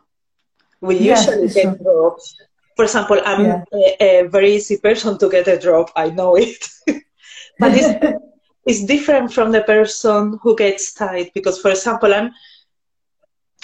[0.82, 1.78] We Yes, usually get true.
[1.84, 2.36] drops.
[2.76, 3.64] For example, I'm Yeah.
[3.74, 5.92] a, a very easy person to get a drop.
[5.96, 6.64] I know it,
[7.60, 7.92] but it's
[8.66, 12.32] it's different from the person who gets tied because, for example, I'm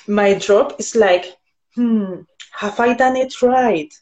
[0.08, 1.26] my drop is like,
[1.76, 2.22] hmm,
[2.60, 3.94] have I done it right?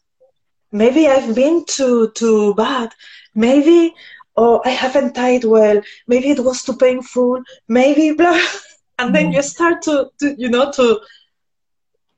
[0.72, 2.90] Maybe I've been too too bad.
[3.36, 3.94] Maybe
[4.38, 5.82] oh I haven't tied well.
[6.08, 7.44] Maybe it was too painful.
[7.67, 8.39] Maybe blah.
[9.00, 11.00] And then you start to, to you know to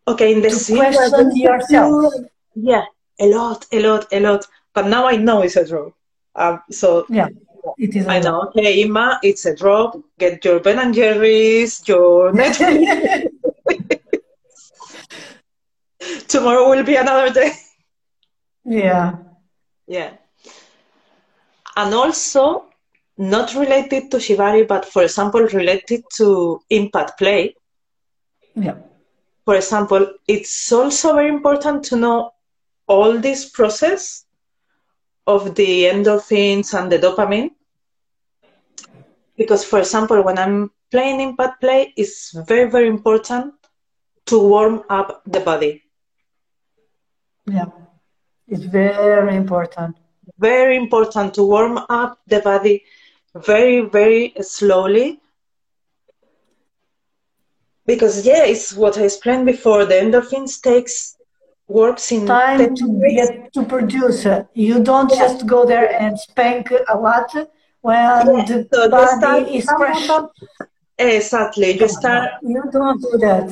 [0.07, 2.13] okay in the To question yourself.
[2.55, 2.83] Yeah,
[3.19, 4.45] a lot, a lot, a lot.
[4.73, 5.93] But now I know it's a drop.
[6.35, 7.27] Um, so Yeah,
[7.77, 8.07] it is.
[8.07, 9.97] I know, okay, Emma, it's a drop.
[10.19, 13.27] Get your Ben and Jerry's, your Netflix.
[16.27, 17.51] Tomorrow will be another day.
[18.65, 19.15] yeah.
[19.87, 20.11] Yeah.
[21.75, 22.65] And also,
[23.17, 27.55] not related to Shibari, but for example, related to impact play.
[28.55, 28.75] Yeah.
[29.45, 32.31] For example, it's also very important to know
[32.87, 34.25] all this process
[35.27, 37.51] of the endorphins and the dopamine.
[39.37, 43.53] Because, for example, when I'm playing impact play, it's very, very important
[44.27, 45.83] to warm up the body.
[47.45, 47.65] Yeah.
[48.47, 49.97] It's very important.
[50.39, 52.83] Very important to warm up the body
[53.35, 55.19] very, very slowly.
[57.85, 59.85] Because, yeah, it's what I explained before.
[59.85, 61.17] The endorphins takes
[61.67, 64.25] works in Time to get to produce.
[64.53, 65.17] You don't Yeah.
[65.19, 67.29] just go there and spank a lot
[67.81, 70.09] when Yeah, the so start- body is fresh.
[70.97, 71.71] Exactly.
[71.79, 73.47] You start You don't do that.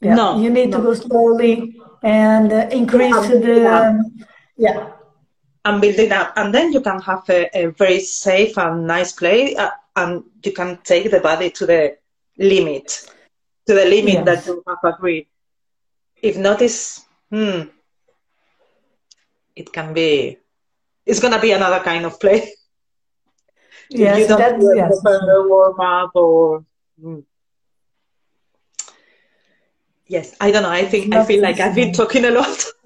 [0.00, 0.14] Yeah.
[0.14, 4.04] No, You need to go slowly and uh, increase the.
[4.56, 4.86] yeah.
[5.68, 9.54] And building up, and then you can have a, a very safe and nice play,
[9.54, 11.96] uh, and you can take the body to the
[12.38, 12.88] limit,
[13.66, 15.26] to the limit that you have agreed.
[16.22, 17.62] If not, it's, hmm,
[19.54, 20.38] it can be,
[21.04, 22.52] it's gonna be another kind of play.
[23.90, 25.00] Yes, you don't that, do yes.
[25.02, 26.62] warm up or.
[27.00, 27.20] hmm.
[30.06, 30.70] Yes, I don't know.
[30.70, 32.66] I think I feel like I've been talking a lot.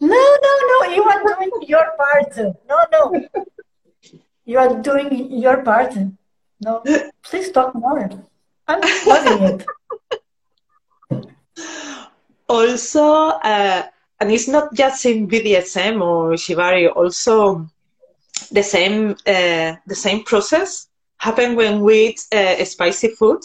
[0.00, 0.08] No,
[0.46, 0.94] no, no.
[0.94, 2.36] You are doing your part.
[2.68, 3.28] No, no.
[4.44, 5.94] You are doing your part.
[6.60, 6.82] No,
[7.22, 8.08] please talk more.
[8.68, 9.66] I'm loving it.
[12.48, 13.82] also uh,
[14.20, 17.68] and it's not just in BDSM or Shibari also
[18.50, 23.42] the same uh, the same process happen when we eat uh, spicy food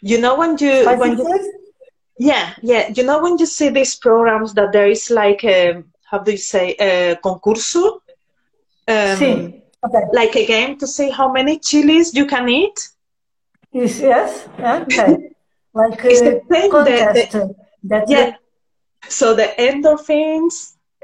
[0.00, 1.59] you know when you Spicy when you food?
[2.28, 6.18] Yeah yeah you know when you see these programs that there is like a, how
[6.18, 7.84] do you say a concurso
[8.88, 9.30] um, Sí.
[9.86, 10.04] Okay.
[10.12, 12.78] like a game to see how many chilies you can eat
[13.72, 14.48] Yes, yes.
[14.58, 15.30] Okay.
[15.74, 17.36] Like It's a the same, the- the- contest.
[18.10, 18.30] Yeah.
[19.08, 20.54] So the endorphins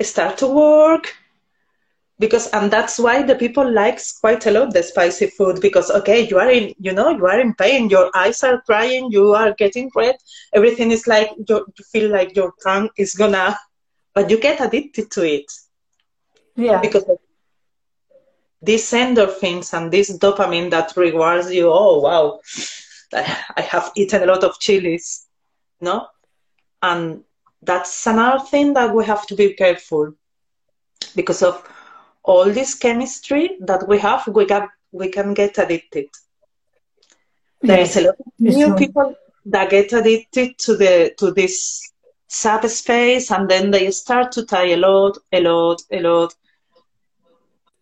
[0.03, 1.05] start to work
[2.19, 6.27] because, and that's why the people likes quite a lot the spicy food because, okay,
[6.29, 9.53] you are in, you know, you are in pain, your eyes are crying, you are
[9.59, 10.17] getting red,
[10.55, 13.59] everything is like, you, you feel like your tongue is gonna,
[14.15, 15.47] but you get addicted to it
[16.57, 16.81] Yeah.
[16.81, 17.19] because of
[18.63, 22.39] these endorphins and this dopamine that rewards you, oh, wow,
[23.15, 25.27] I have eaten a lot of chilies,
[25.81, 26.07] no?
[26.83, 27.23] And
[27.63, 30.13] that's another thing that we have to be careful
[31.15, 31.63] because of
[32.27, 36.09] all this chemistry that we have we got we can get addicted.
[37.63, 38.77] There is a lot of new true.
[38.77, 39.15] people
[39.47, 41.93] that get addicted to the to this
[42.29, 46.35] subspace, and then they start to tie a lot, a lot, a lot.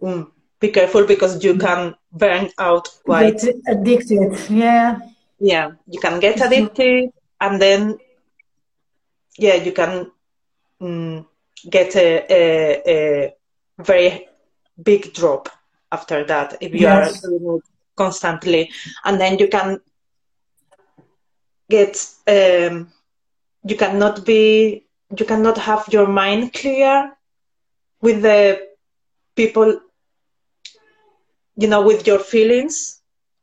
[0.00, 0.30] Mm.
[0.60, 3.40] Be careful because you can burn out quite.
[3.40, 4.50] Get addicted.
[4.50, 4.98] Yeah.
[5.40, 7.98] Yeah, you can get addicted, and then
[9.36, 10.10] yeah, you can
[10.80, 11.26] mm,
[11.68, 13.34] get a, a, a
[13.82, 14.28] very
[14.82, 15.48] big drop
[15.92, 16.88] after that if you Yes.
[16.88, 17.62] are doing it
[17.96, 18.70] constantly,
[19.04, 19.78] and then you can
[21.68, 21.96] get
[22.28, 22.88] um,
[23.64, 24.84] you cannot be
[25.18, 27.10] you cannot have your mind clear
[28.00, 28.58] with the
[29.36, 29.78] people
[31.56, 33.00] you know with your feelings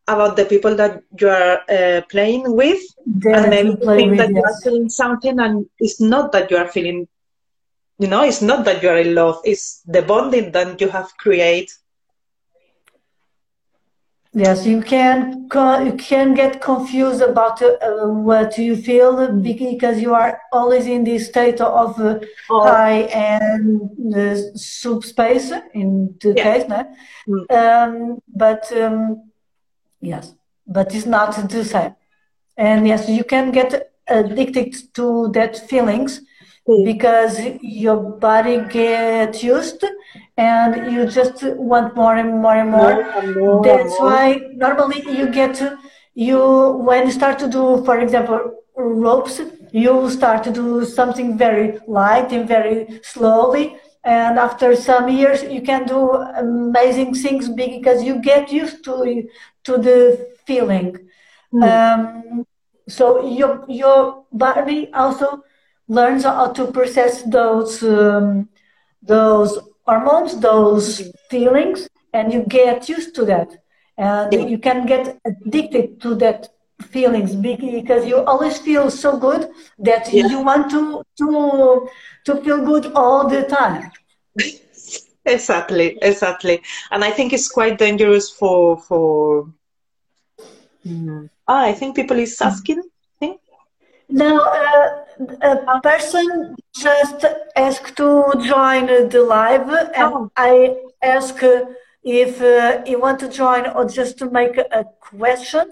[0.07, 2.81] about the people that you are uh, playing with.
[3.05, 6.49] That and then you think with, that you are feeling something and it's not that
[6.51, 7.07] you are feeling
[8.01, 11.09] you know it's not that you are in love it's the bonding that you have
[11.17, 11.69] created
[14.33, 15.49] Yes, you can
[15.85, 21.27] you can get confused about uh, what you feel because you are always in this
[21.27, 22.61] state of uh, Oh.
[22.63, 26.43] high and uh, subspace in the Yeah.
[26.43, 26.81] case, no?
[27.27, 27.45] Mm.
[27.59, 29.31] Um, but um,
[29.99, 30.33] yes,
[30.65, 31.95] but it's not the same.
[32.57, 36.21] And yes, you can get addicted to that feelings.
[36.65, 39.83] Because your body gets used
[40.37, 42.93] and you just want more and more and more.
[42.93, 44.09] More and more and That's more.
[44.09, 45.77] why normally you get to,
[46.13, 51.79] you when you start to do, for example, ropes, you start to do something very
[51.87, 53.77] light and very slowly.
[54.03, 59.27] And after some years, you can do amazing things because you get used to
[59.63, 60.97] to the feeling.
[61.53, 61.63] Mm.
[61.63, 62.45] Um,
[62.87, 65.43] so your your body also
[65.97, 68.49] learns how to process those um,
[69.01, 69.51] those
[69.85, 70.87] hormones, those
[71.29, 73.49] feelings, and you get used to that.
[73.97, 74.45] And Yeah.
[74.51, 76.49] you can get addicted to that
[76.93, 79.49] feelings because you always feel so good
[79.79, 80.27] that Yeah.
[80.31, 81.89] you want to to
[82.25, 83.91] to feel good all the time.
[85.25, 86.61] Exactly, exactly.
[86.91, 89.47] And I think it's quite dangerous for for
[90.85, 91.29] Mm.
[91.47, 92.79] ah, I think people is asking.
[92.79, 93.41] I think.
[94.09, 95.00] Now, uh,
[95.41, 98.09] a person just asked to
[98.43, 100.29] join the live, and Oh.
[100.37, 101.35] I ask
[102.03, 105.65] if uh, he want to join or just to make a question.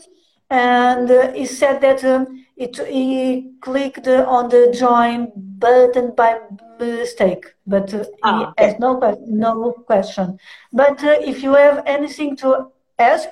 [0.50, 6.40] And uh, he said that um, it, he clicked on the join button by
[6.80, 8.66] mistake, but uh, Ah, he okay.
[8.72, 10.40] has no no question.
[10.74, 13.30] But uh, if you have anything to ask,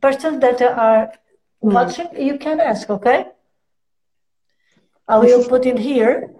[0.00, 1.12] persons that are
[1.64, 1.72] Mm.
[1.72, 3.26] watching, you can ask, okay?
[5.06, 6.30] I will put it here.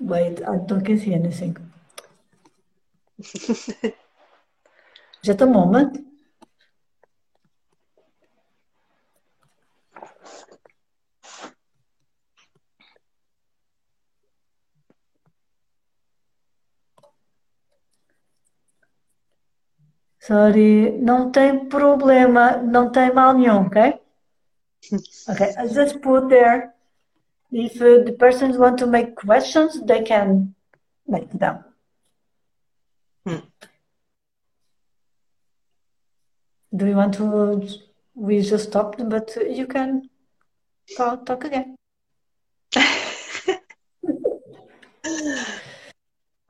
[0.00, 1.56] Wait, I don't see anything.
[5.22, 6.04] Just a moment.
[20.18, 24.01] Sorry, não tem problema, não tem mal nenhum, okay?
[25.28, 26.74] Okay, I just put there.
[27.50, 30.54] If uh, the persons want to make questions, they can
[31.06, 31.64] make them.
[33.26, 33.38] Hmm.
[36.74, 37.68] Do you want to?
[38.14, 40.08] We just stopped, but you can
[40.96, 41.76] talk, talk again.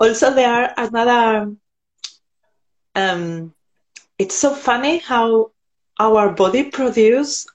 [0.03, 1.55] Also, there are another.
[2.97, 3.55] Um,
[4.19, 5.53] it's so funny how
[6.01, 7.47] our body produce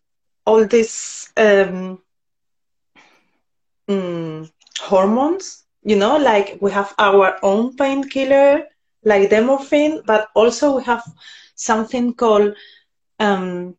[0.47, 1.99] all these um,
[3.89, 5.63] mm, hormones.
[5.83, 8.63] You know, like we have our own painkiller,
[9.03, 11.03] like the morphine, but also we have
[11.55, 12.53] something called.
[13.19, 13.75] Um,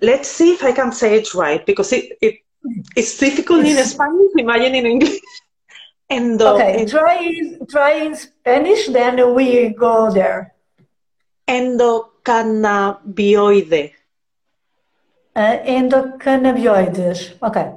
[0.00, 2.34] let's see if I can say it right because it, it
[2.96, 4.32] it's difficult in Spanish.
[4.38, 5.18] Imagine in English.
[6.10, 7.32] Endo, Okay, try
[7.70, 10.54] try in Spanish, then we go there.
[11.56, 13.92] endocannabinoide.
[15.38, 17.40] Uh, endocannabinoids.
[17.40, 17.72] Okay.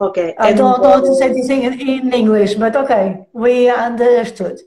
[0.00, 0.34] Okay.
[0.36, 4.58] I don't know to say this in, in English, but okay, we understood.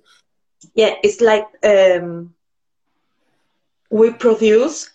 [0.74, 2.34] Yeah, it's like um,
[3.90, 4.90] we produce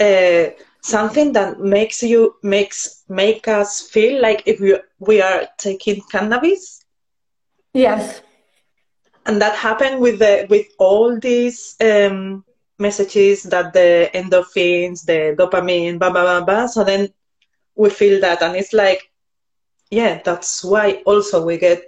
[0.00, 0.46] uh,
[0.82, 6.84] something that makes you makes make us feel like if we we are taking cannabis,
[7.72, 8.20] Yes.
[9.26, 12.44] and that happened with the with all these um,
[12.80, 16.66] messages that the endorphins, the dopamine, blah blah blah blah.
[16.66, 17.08] So then
[17.76, 19.10] we feel that, and it's like,
[19.90, 21.82] yeah, that's why also we get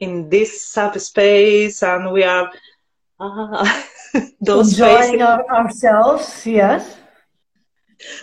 [0.00, 2.50] in this subspace, and we are
[3.20, 3.86] Ah,
[4.40, 6.96] those enjoying our, ourselves, yes.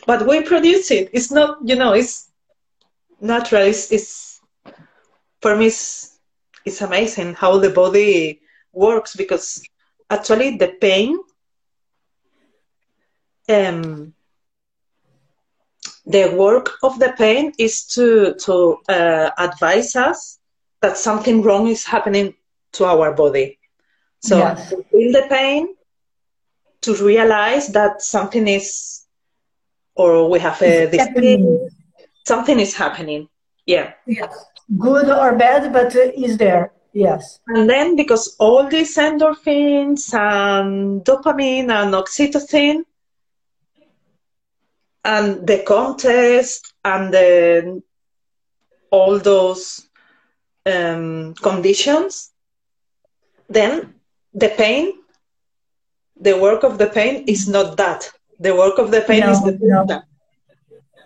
[0.05, 1.09] But we produce it.
[1.13, 2.29] It's not, you know, it's
[3.19, 3.63] natural.
[3.63, 4.39] It's, it's
[5.41, 6.19] for me, it's,
[6.65, 8.41] it's amazing how the body
[8.73, 9.61] works because
[10.09, 11.17] actually the pain
[13.51, 14.13] um,
[16.05, 20.39] the work of the pain is to to uh, advise us
[20.81, 22.33] that something wrong is happening
[22.73, 23.57] to our body.
[24.21, 24.69] So Yes.
[24.69, 25.75] to feel the pain,
[26.81, 29.05] to realize that something is,
[29.95, 31.71] or we have a disease,
[32.25, 33.27] something is happening.
[33.65, 33.93] Yeah.
[34.07, 34.33] Yes.
[34.77, 36.71] Good or bad, but uh, is there.
[36.93, 37.39] Yes.
[37.47, 42.83] And then because all these endorphins and dopamine and oxytocin
[45.03, 47.81] and the contest and the,
[48.91, 49.87] all those
[50.65, 52.31] um, conditions,
[53.49, 53.93] then
[54.33, 54.93] the pain,
[56.19, 58.09] the work of the pain is not that.
[58.39, 59.85] The work of the pain No, is the no.
[59.85, 60.03] pleasure.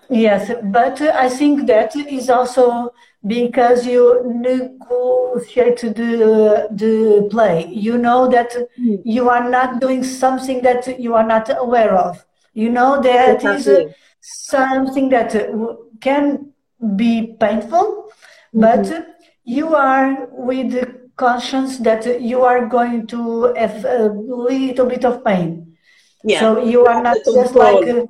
[0.10, 2.93] Yes, but I think that is also
[3.26, 7.66] because you negotiate the the play.
[7.72, 12.24] You know that you are not doing something that you are not aware of.
[12.56, 13.84] You know that is uh,
[14.22, 16.53] something that uh, can
[16.95, 18.10] be painful,
[18.53, 19.03] but uh,
[19.43, 25.24] you are with the conscience that you are going to have a little bit of
[25.24, 25.76] pain.
[26.24, 26.39] Yeah.
[26.39, 28.06] So you are not just like uh,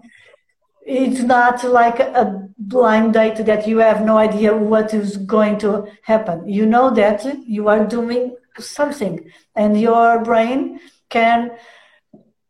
[0.85, 5.87] it's not like a blind date that you have no idea what is going to
[6.03, 6.47] happen.
[6.47, 9.25] You know that you are doing something,
[9.55, 10.79] and your brain
[11.09, 11.51] can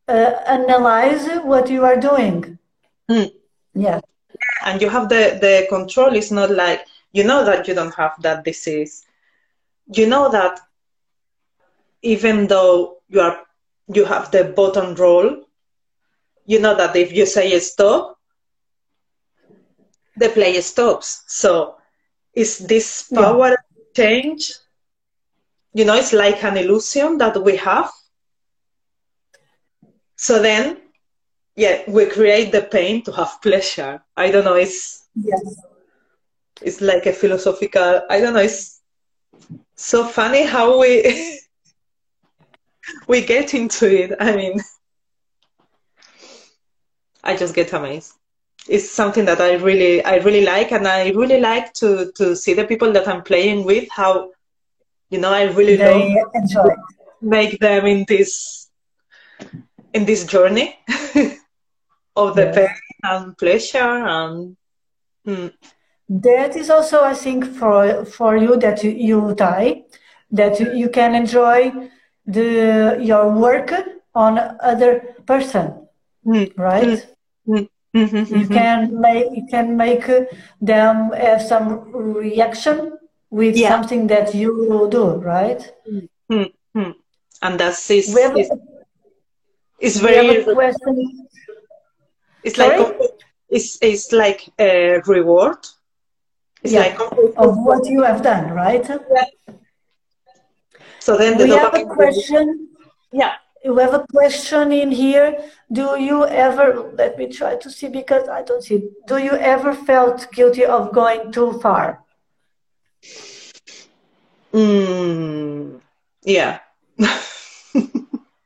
[0.08, 2.58] uh, analyze what you are doing.
[3.10, 3.30] Mm.
[3.74, 3.99] Yeah,
[4.66, 6.82] and you have the the control It's not like
[7.12, 9.06] you know that you don't have that disease
[9.88, 10.60] you know that
[12.01, 13.39] even though you are
[13.88, 15.43] you have the button roll
[16.45, 18.18] you know that if you say stop
[20.18, 21.76] the play stops so
[22.34, 23.14] is this Yeah.
[23.14, 23.56] power
[23.95, 24.53] change
[25.74, 27.91] you know it's like an illusion that we have
[30.26, 30.78] so then
[31.56, 34.02] yeah we create the pain to have pleasure.
[34.18, 35.62] I don't know it's yes,
[36.62, 38.82] it's like a philosophical i don't know it's
[39.76, 40.92] so funny how we
[43.08, 44.12] we get into it.
[44.20, 44.60] I mean
[47.24, 48.14] i just get amazed.
[48.68, 52.54] It's something that i really i really like and i really like to to see
[52.56, 54.32] the people that i'm playing with how
[55.12, 56.70] you know i really they love enjoy.
[57.22, 58.66] make them in this
[59.96, 60.78] in this journey
[62.16, 62.56] of the Yes.
[62.56, 63.80] pain and pleasure
[64.18, 64.58] and
[65.28, 65.52] mm,
[66.10, 69.84] That is also, I think, for for you that you, you Ty,
[70.32, 71.72] that you, can enjoy
[72.26, 73.72] the your work
[74.16, 75.88] on other person,
[76.26, 77.06] mm, right?
[77.48, 80.06] mm, mm, mm, You can make you can make
[80.62, 82.98] them have some reaction
[83.30, 83.68] with Yeah.
[83.68, 85.72] something that you do, right?
[86.32, 86.93] mm, mm.
[87.41, 88.52] and that's is, We have, is,
[89.82, 91.28] have very question.
[92.44, 93.10] it's like Sorry?
[93.50, 95.58] it's it's like a reward
[96.64, 96.80] it's Yeah.
[96.80, 97.00] like
[97.38, 98.86] Of what you have done, right?
[98.88, 99.26] Yeah.
[101.00, 102.68] so then the We have a question.
[103.12, 105.30] yeah You have a question in here.
[105.72, 106.66] Do you ever,
[107.02, 108.90] let me try to see because I don't see.
[109.08, 111.86] Do you ever felt guilty of going too far?
[114.54, 115.80] mm,
[116.24, 116.60] yeah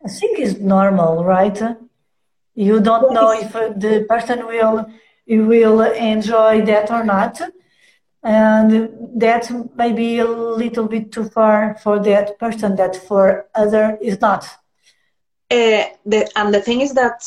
[0.10, 1.60] I think it's normal, right?
[2.56, 4.86] You don't know if the person will
[5.28, 7.42] will enjoy that or not,
[8.24, 12.76] and that may be a little bit too far for that person.
[12.76, 14.46] That for other is not.
[15.52, 17.22] Uh, the, and the thing is that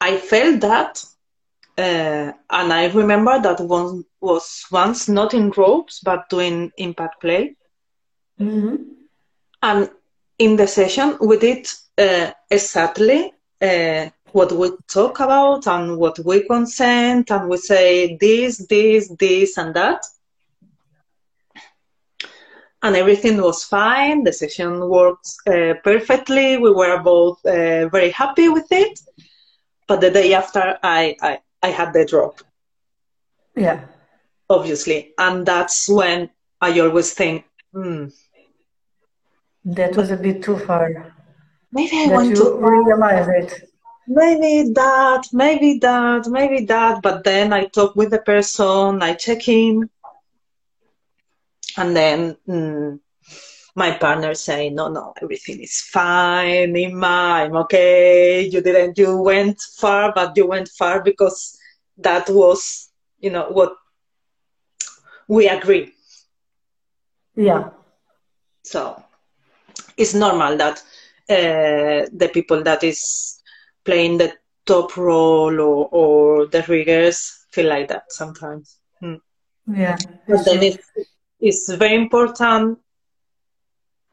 [0.00, 1.04] I felt that,
[1.78, 7.56] uh, and I remember that one was once not in ropes but doing impact play.
[8.38, 8.76] hmm
[9.62, 9.90] And
[10.44, 11.66] in the session, we did
[11.98, 18.66] uh, exactly uh, what we talk about and what we consent, and we say this,
[18.68, 20.02] this, this, and that.
[22.82, 24.24] And everything was fine.
[24.24, 26.56] The session worked uh, perfectly.
[26.58, 28.98] We were both uh, very happy with it.
[29.88, 32.40] But the day after, I, I, I had the drop,
[33.56, 33.80] Yeah.
[34.48, 35.12] obviously.
[35.18, 36.30] And that's when
[36.60, 38.06] I always think, hmm,
[39.64, 41.14] That was a bit too far.
[41.72, 43.68] maybe I That want to realize it.
[44.06, 47.02] maybe that, maybe that, maybe that.
[47.02, 49.88] But then I talk with the person, I check in,
[51.76, 52.98] and then mm,
[53.74, 58.42] my partner say, no, no, everything is fine, Inma, I'm okay.
[58.42, 61.58] You didn't, you went far, but you went far because
[61.98, 62.90] that was,
[63.20, 63.72] you know, what
[65.28, 65.92] we agree.
[67.36, 67.70] Yeah.
[68.64, 69.02] So
[69.96, 70.82] it's normal that
[71.28, 73.40] uh, the people that is
[73.84, 74.32] playing the
[74.66, 78.78] top role or, or the riggers feel like that sometimes.
[79.00, 79.14] Hmm.
[79.66, 79.96] Yeah.
[80.28, 80.90] But then it's,
[81.40, 82.78] it's very important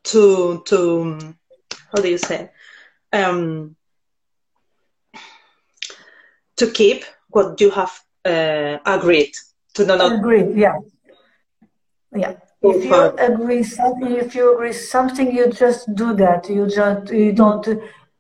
[0.04, 1.36] to to
[1.92, 2.50] how do you say
[3.14, 3.76] um,
[6.56, 7.92] to keep what you have
[8.26, 9.34] uh, agreed
[9.74, 10.78] to not agree yeah
[12.16, 16.50] yeah if you agree something if you agree something you just do that.
[16.50, 17.66] You just you don't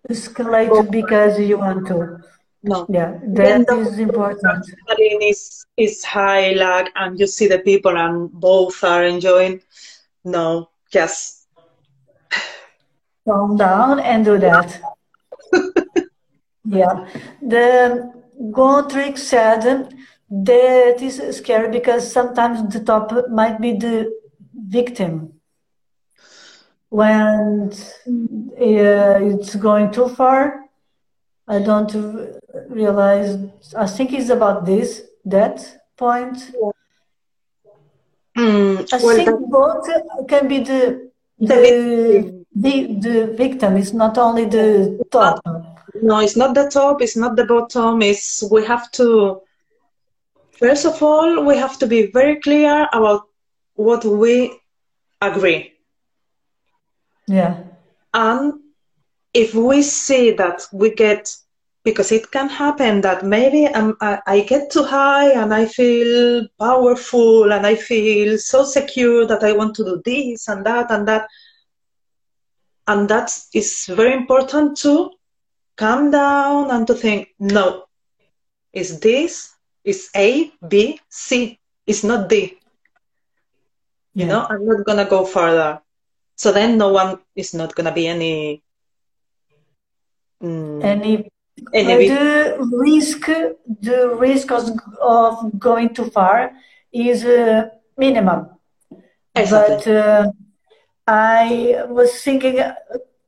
[0.09, 2.19] escalate because you want to.
[2.63, 2.85] No.
[2.89, 4.65] Yeah that is important.
[5.21, 9.61] is is high lag and you see the people and both are enjoying.
[10.23, 11.47] No just
[13.25, 14.81] calm down and do that.
[16.65, 17.07] Yeah.
[17.41, 18.13] The
[18.51, 19.93] Gotrek said
[20.29, 24.11] that is scary because sometimes the top might be the
[24.69, 25.39] victim
[26.89, 30.65] when uh, it's going too far.
[31.47, 31.93] I don't
[32.69, 33.37] realize.
[33.75, 35.57] I think it's about this that
[35.97, 36.37] point.
[38.37, 39.87] Mm, I well, think both
[40.27, 43.77] can be the the, the the victim.
[43.77, 45.41] It's not only the top.
[46.01, 47.01] No, it's not the top.
[47.01, 48.01] It's not the bottom.
[48.01, 49.41] It's we have to.
[50.51, 53.23] First of all, we have to be very clear about
[53.75, 54.58] what we
[55.21, 55.73] agree.
[57.27, 57.63] Yeah.
[58.13, 58.53] And
[59.33, 61.35] if we see that we get,
[61.83, 66.47] because it can happen that maybe I'm, I, I get too high and I feel
[66.59, 71.07] powerful and I feel so secure that I want to do this and that and
[71.07, 71.27] that.
[72.87, 75.11] And that is very important to
[75.77, 77.85] calm down and to think, no,
[78.73, 79.53] is this,
[79.83, 82.58] is A, B, C, it's not D.
[84.13, 85.81] You know, I'm not gonna go further.
[86.35, 88.61] So then no one is not gonna be any
[90.43, 91.29] mm, any
[91.73, 93.25] any the risk
[93.81, 94.69] the risk of,
[95.01, 96.51] of going too far
[96.91, 98.47] is uh, minimum.
[99.35, 99.75] Exactly.
[99.75, 100.31] But uh,
[101.07, 102.59] I was thinking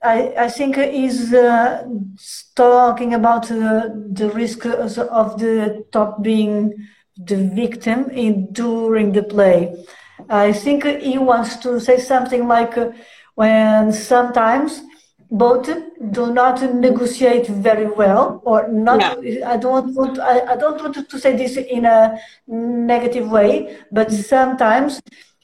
[0.03, 1.83] I, I think is uh,
[2.55, 6.73] talking about uh, the risk of the top being
[7.17, 9.75] the victim in during the play.
[10.29, 12.91] I think he wants to say something like uh,
[13.35, 14.81] when sometimes
[15.31, 15.69] both
[16.11, 19.49] do not negotiate very well or not yeah.
[19.49, 24.09] i don't want I, I don't want to say this in a negative way but
[24.09, 24.23] mm.
[24.23, 25.01] sometimes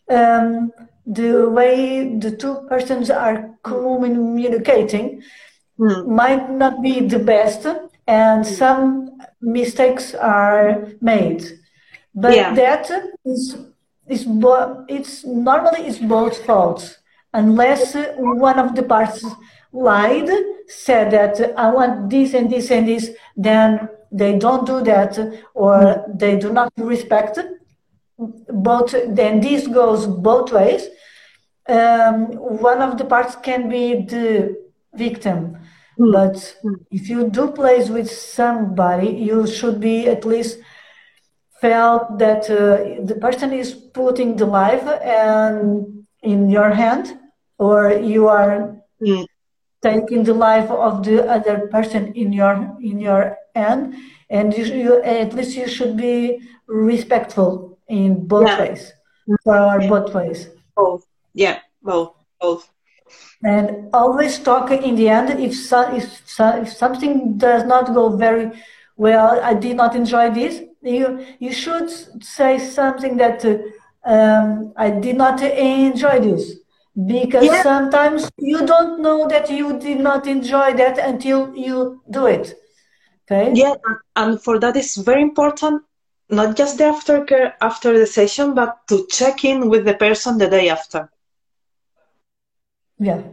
[0.09, 0.73] um,
[1.05, 5.23] the way the two persons are communicating
[5.79, 6.05] mm.
[6.05, 7.65] might not be the best
[8.07, 8.45] and mm.
[8.45, 11.45] some mistakes are made
[12.13, 12.53] but yeah.
[12.53, 12.91] that
[13.23, 13.55] is
[14.09, 16.97] is bo- it's normally it's both faults
[17.33, 19.25] unless one of the parts
[19.71, 20.29] lied
[20.67, 25.17] said that i want this and this and this then they don't do that
[25.53, 27.39] or they do not respect.
[28.17, 30.87] Both then this goes both ways.
[31.67, 34.55] Um, one of the parts can be the
[34.93, 35.57] victim.
[35.99, 36.13] Mm.
[36.13, 36.57] but
[36.91, 40.59] if you do plays with somebody you should be at least
[41.61, 47.17] felt that uh, the person is putting the life and in your hand
[47.57, 49.25] or you are mm.
[49.81, 53.95] taking the life of the other person in your in your hand
[54.29, 58.59] and you, you at least you should be respectful in both yeah.
[58.59, 58.93] ways
[59.43, 62.69] for both ways both yeah both both
[63.43, 68.09] and always talk in the end if, so, if, so, if something does not go
[68.09, 68.51] very
[68.97, 71.89] well i did not enjoy this you you should
[72.23, 73.45] say something that
[74.05, 76.59] um, I did not enjoy this
[77.05, 77.63] because yeah.
[77.63, 82.55] sometimes you don't know that you did not enjoy that until you do it.
[83.29, 83.51] Okay.
[83.53, 83.75] Yeah,
[84.15, 85.83] and for that is very important
[86.29, 90.49] not just the aftercare after the session, but to check in with the person the
[90.49, 91.09] day after.
[92.99, 93.23] Yeah.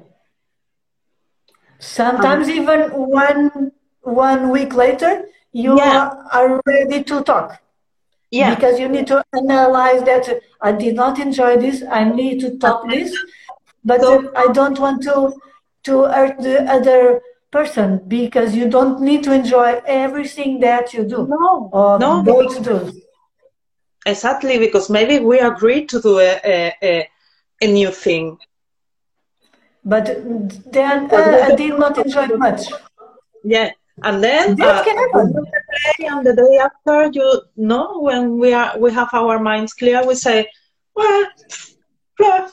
[1.78, 3.72] Sometimes um, even one
[4.02, 5.24] one week later,
[5.54, 6.10] you yeah.
[6.32, 7.60] are ready to talk.
[8.30, 8.54] Yeah.
[8.54, 10.28] Because you need to analyze that
[10.60, 13.16] I did not enjoy this, I need to talk this,
[13.84, 15.32] but so, I don't want to
[15.84, 17.20] to hurt the other
[17.52, 21.26] person because you don't need to enjoy everything that you do.
[21.28, 22.92] No, or no, both do.
[24.06, 27.08] Exactly, because maybe we agreed to do a, a, a,
[27.62, 28.38] a new thing.
[29.84, 30.06] but
[30.72, 32.62] then uh, I did not enjoy much.
[33.44, 33.70] Yeah,
[34.02, 35.32] and then uh, can happen.
[35.32, 39.38] when we play and the day after, you know, when we are we have our
[39.38, 40.48] minds clear, we say,
[40.94, 41.26] well,
[42.18, 42.52] well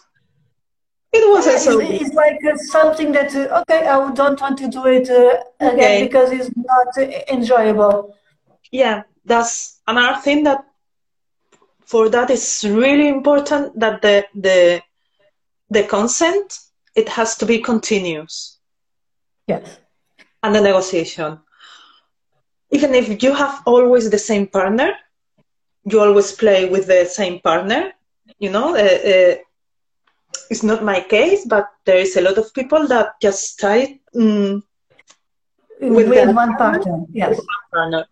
[1.13, 2.01] it wasn't It's, so good.
[2.01, 5.73] it's like uh, something that uh, okay, I don't want to do it uh, again
[5.73, 6.03] Okay.
[6.07, 8.15] because it's not uh, enjoyable.
[8.71, 10.63] Yeah, that's another thing that
[11.85, 14.81] for that is really important that the the
[15.69, 16.59] the consent
[16.95, 18.57] it has to be continuous
[19.47, 19.80] Yes.
[20.43, 21.39] And the negotiation.
[22.71, 24.93] Even if you have always the same partner,
[25.85, 27.91] you always play with the same partner.
[28.39, 29.35] You know, uh, uh,
[30.49, 34.61] it's not my case, but there is a lot of people that just stay mm,
[35.79, 37.05] With, With the- one partner.
[37.13, 37.39] Yes.
[37.73, 38.05] partner,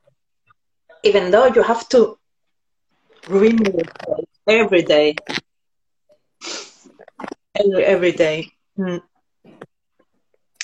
[1.03, 2.17] even though you have to
[3.30, 3.82] renew
[4.47, 5.15] every day,
[7.55, 8.51] every, every day.
[8.77, 9.01] Mm.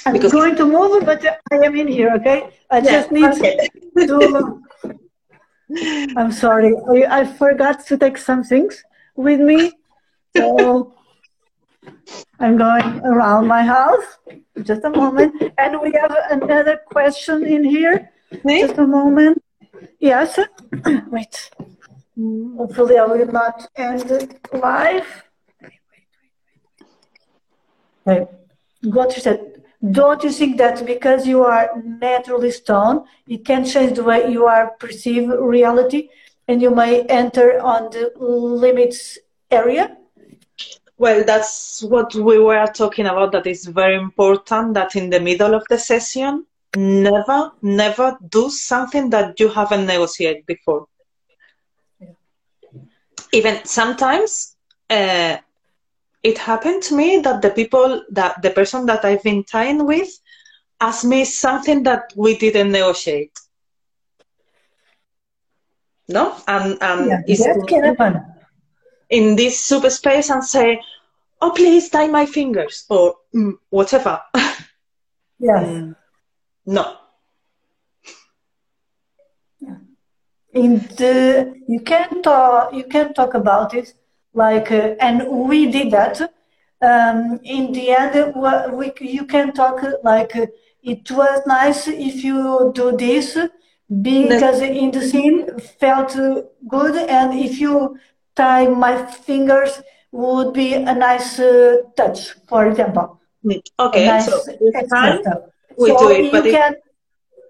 [0.06, 2.12] I'm Because- going to move, but I am in here.
[2.16, 2.50] Okay.
[2.70, 3.68] I just need okay.
[3.98, 4.62] to.
[6.16, 6.76] I'm sorry.
[6.90, 8.84] I, I forgot to take some things
[9.16, 9.72] with me,
[10.38, 10.94] so
[12.40, 14.06] I'm going around my house.
[14.62, 18.12] Just a moment, and we have another question in here.
[18.48, 19.42] Just a moment.
[20.00, 20.40] Yes.
[21.10, 21.50] Wait.
[22.58, 25.24] Hopefully, I will not end it live.
[28.06, 28.28] Wait.
[28.84, 29.55] What you said.
[29.92, 34.46] Don't you think that because you are naturally stone, it can change the way you
[34.46, 36.10] are perceive reality,
[36.48, 39.20] and you may enter on the limits
[39.52, 39.98] area?
[40.98, 43.34] Well, that's what we were talking about.
[43.34, 44.74] That is very important.
[44.74, 50.46] That in the middle of the session, never, never do something that you haven't negotiated
[50.46, 50.88] before.
[53.34, 54.56] Even sometimes,
[54.90, 55.38] uh,
[56.26, 60.10] it happened to me that the people that the person that I've been tying with
[60.82, 63.34] asked me something that we didn't negotiate.
[66.10, 68.22] No, and and Yeah, that can happen.
[69.10, 70.80] in this subspace and say,
[71.42, 74.22] "Oh, please tie my fingers" or mm, whatever.
[75.40, 75.68] Yes.
[75.68, 75.96] Mm,
[76.66, 76.98] no,
[80.54, 83.94] in the you can talk you can talk about it
[84.36, 86.22] like uh, and we did that.
[86.82, 88.36] Um, in the end
[88.76, 90.36] we, you can talk like
[90.84, 93.38] it was nice if you do this
[94.02, 96.16] because in the scene felt
[96.68, 97.98] good and if you
[98.36, 99.82] tie my fingers
[100.12, 103.20] would be a nice uh, touch for example.
[103.80, 104.06] Okay.
[104.06, 105.22] nice So this time
[105.78, 106.76] we so do it, you but it, can,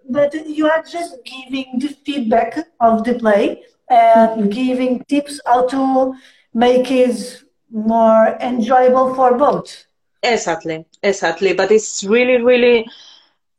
[0.10, 6.16] but you are just giving the feedback of the play and giving tips how to
[6.56, 9.86] make it more enjoyable for both.
[10.24, 11.54] exactly, exactly.
[11.54, 12.88] But it's really, really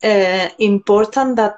[0.04, 1.56] uh, important that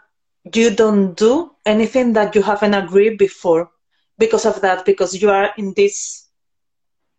[0.54, 3.70] you don't do anything that you haven't agreed before
[4.18, 6.28] because of that, because you are in this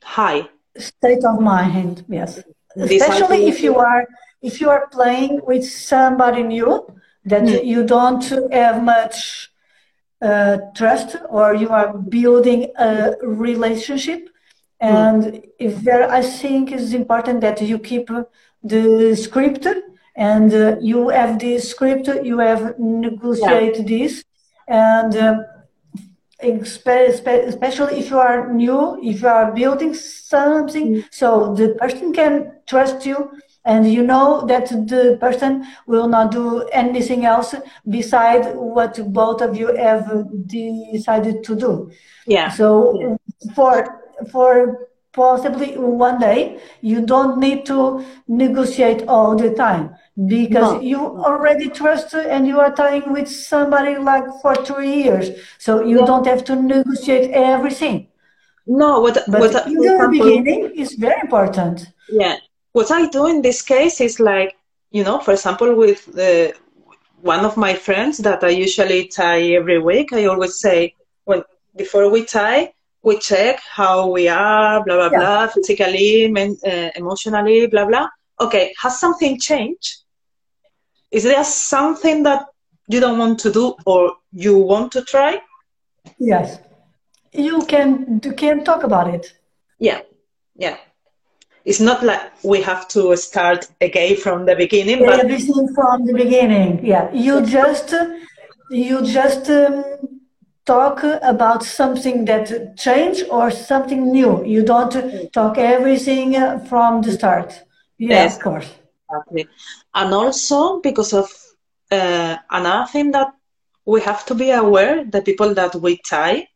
[0.04, 0.48] high.
[0.78, 2.42] State of mind, yes.
[2.76, 4.06] This Especially if you are
[4.42, 6.86] if you are playing with somebody new
[7.26, 7.66] that Mm.
[7.66, 9.50] you don't have much
[10.22, 14.30] uh, trust or you are building a relationship.
[14.82, 18.10] And if there i think it's important that you keep
[18.64, 19.68] the script
[20.16, 24.24] and uh, you have this script you have negotiate this.
[24.68, 25.40] And uh,
[26.44, 32.14] espe- espe- especially if you are new if you are building something so the person
[32.14, 33.32] can trust you
[33.72, 35.56] and you know that the person
[35.86, 36.46] will not do
[36.84, 37.54] anything else
[37.98, 38.46] beside
[38.76, 40.06] what both of you have
[40.58, 41.74] decided to do
[42.36, 42.50] Yeah.
[42.60, 42.68] so
[43.56, 43.76] for
[44.32, 44.54] for
[45.20, 46.40] possibly one day
[46.82, 47.78] you don't need to
[48.42, 49.86] negotiate all the time
[50.34, 50.82] because No.
[50.92, 51.00] you
[51.30, 56.28] already trust and you are tying with somebody like for three years so you don't
[56.34, 57.98] have to negotiate everything
[58.68, 61.88] No, what, but what, in the example, beginning is very important
[62.22, 62.38] Yeah.
[62.74, 64.56] What I do in this case is like,
[64.92, 66.54] you know, for example, with the,
[67.22, 70.96] one of my friends that I usually tie every week, I always say,
[71.26, 71.44] when
[71.76, 75.20] before we tie, we check how we are, blah, blah, Yeah.
[75.20, 78.08] blah, physically, men, uh, emotionally, blah, blah.
[78.40, 79.98] Okay, has something changed?
[81.12, 82.46] Is there something that
[82.88, 85.40] you don't want to do or you want to try?
[86.18, 86.60] yes
[87.32, 89.34] you can you can talk about it
[89.80, 90.02] Yeah,
[90.56, 90.78] yeah.
[91.66, 96.14] It's not like we have to start again from the beginning, but everything from the
[96.14, 97.12] beginning yeah.
[97.14, 97.94] You just
[98.70, 99.84] you just um,
[100.66, 104.46] talk about something that changed or something new.
[104.46, 106.34] You don't talk everything
[106.68, 107.64] from the start.
[107.98, 108.70] Yeah, yes, of course.
[109.10, 109.48] Exactly.
[109.94, 111.30] And also because of
[111.92, 113.34] uh, another thing that
[113.86, 116.48] we have to be aware, the people that we tie,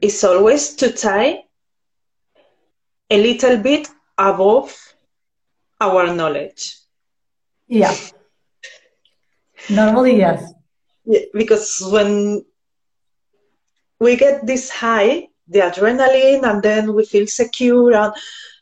[0.00, 1.42] is always to tie
[3.10, 4.76] a little bit above
[5.80, 6.76] our knowledge.
[7.66, 7.94] Yeah.
[9.70, 10.52] Normally, yes.
[11.04, 12.44] Yeah, because when
[14.00, 18.12] we get this high, the adrenaline, and then we feel secure, and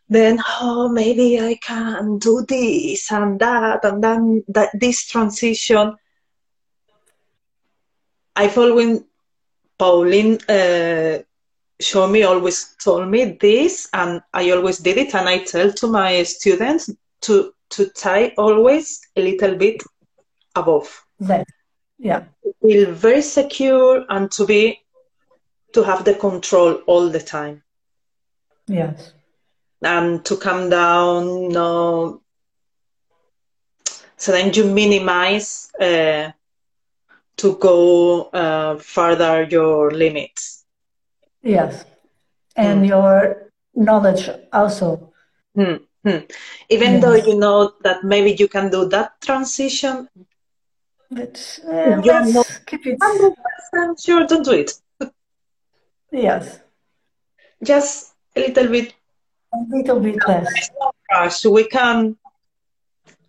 [0.08, 5.96] then oh maybe I can do this and that, and then that this transition.
[8.34, 9.04] I following
[9.78, 11.18] Pauline uh,
[11.80, 15.86] show me always told me this, and I always did it, and I tell to
[15.86, 16.90] my students
[17.22, 19.82] to to tie always a little bit
[20.54, 21.04] above.
[21.20, 21.46] That,
[21.98, 22.24] yeah.
[22.62, 24.80] Feel very secure and to be
[25.72, 27.62] to have the control all the time.
[28.66, 29.12] Yes.
[29.82, 32.22] And to come down, no.
[34.16, 36.30] So then you minimize uh,
[37.36, 40.64] to go uh, further your limits.
[41.46, 41.84] Yes.
[42.56, 42.88] And mm.
[42.88, 45.12] your knowledge also.
[45.56, 45.80] Mm.
[46.68, 47.02] Even yes.
[47.02, 50.08] though you know that maybe you can do that transition,
[51.10, 52.98] but uh, you're not keep it.
[53.00, 54.72] 100% sure, don't do it.
[56.12, 56.60] Yes.
[57.62, 58.94] Just a little bit.
[59.52, 61.44] A little bit less.
[61.44, 62.16] We can.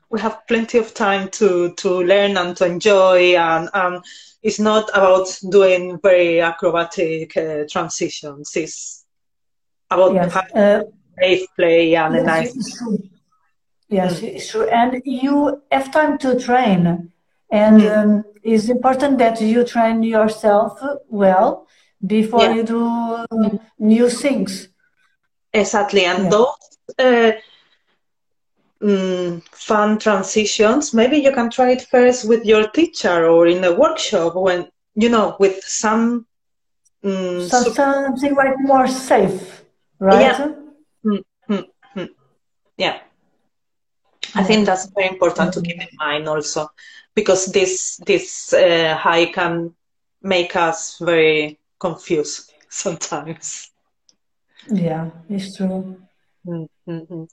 [0.09, 4.03] We have plenty of time to to learn and to enjoy, and and
[4.41, 8.55] it's not about doing very acrobatic uh, transitions.
[8.55, 9.05] It's
[9.89, 10.33] about yes.
[10.33, 10.83] having uh,
[11.19, 12.55] safe play and yes, a nice.
[12.55, 12.83] It's
[13.89, 14.67] yes, it's true.
[14.67, 17.11] And you have time to train,
[17.51, 17.97] and mm.
[17.97, 20.79] um, it's important that you train yourself
[21.09, 21.67] well
[22.05, 22.53] before yeah.
[22.53, 23.27] you do
[23.79, 24.69] new things.
[25.53, 26.29] Exactly, and yeah.
[26.29, 27.31] those uh,
[28.81, 33.73] mm, fun transitions, maybe you can try it first with your teacher or in a
[33.73, 36.25] workshop when you know with some.
[37.03, 39.63] Mm, so something like more safe,
[39.99, 40.21] right?
[40.21, 40.53] Yeah.
[41.05, 42.03] Mm-hmm.
[42.77, 42.99] Yeah.
[44.35, 46.69] I think that's very important to keep in mind also,
[47.15, 49.73] because this this uh, high can
[50.21, 53.71] make us very confused sometimes.
[54.69, 55.97] Yeah, it's true.
[56.45, 57.23] Mm-hmm.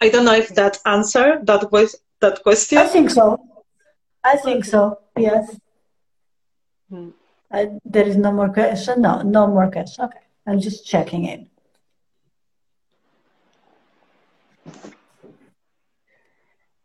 [0.00, 2.78] I don't know if that answered that was that question.
[2.78, 3.38] I think so.
[4.22, 5.00] I think so.
[5.16, 5.58] Yes.
[6.92, 7.12] Mm.
[7.50, 9.02] I, there is no more question.
[9.02, 10.04] No, no more question.
[10.04, 11.48] Okay, I'm just checking in.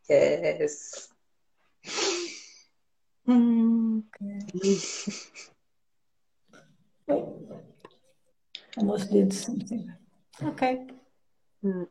[0.08, 1.08] Yes.
[3.28, 4.02] Mm.
[4.22, 4.78] Okay.
[8.76, 9.92] Almost did something.
[10.42, 10.86] Ok.
[11.62, 11.86] Hum.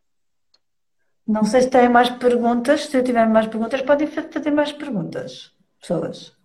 [1.26, 2.86] Não sei se têm mais perguntas.
[2.86, 6.36] Se eu tiver mais perguntas, podem fazer mais perguntas, pessoas.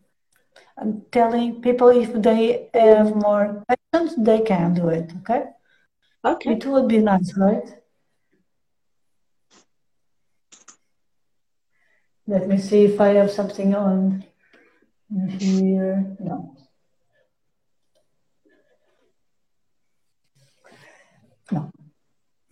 [0.81, 5.49] I'm telling people if they have more questions, they can do it, okay?
[6.25, 6.53] Okay.
[6.53, 7.79] It would be nice, right?
[12.29, 14.23] Let me see if I have something on
[15.41, 16.17] here.
[16.21, 16.55] No.
[21.51, 21.71] No.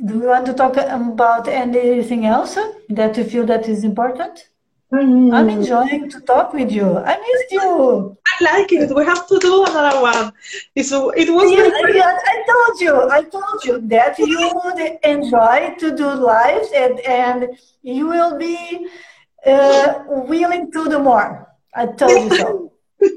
[0.07, 2.57] Do you want to talk about anything else
[2.89, 4.49] that you feel that is important?
[4.93, 5.35] Mm-hmm.
[5.35, 6.97] I'm enjoying to talk with you.
[6.99, 8.17] I missed you.
[8.25, 8.95] I like it.
[8.95, 10.33] We have to do another one.
[10.77, 12.95] It's, it was yes, yes, I told you.
[13.11, 18.89] I told you that you would enjoy to do lives and, and you will be
[19.45, 21.49] uh, willing to do more.
[21.75, 22.73] I told you so.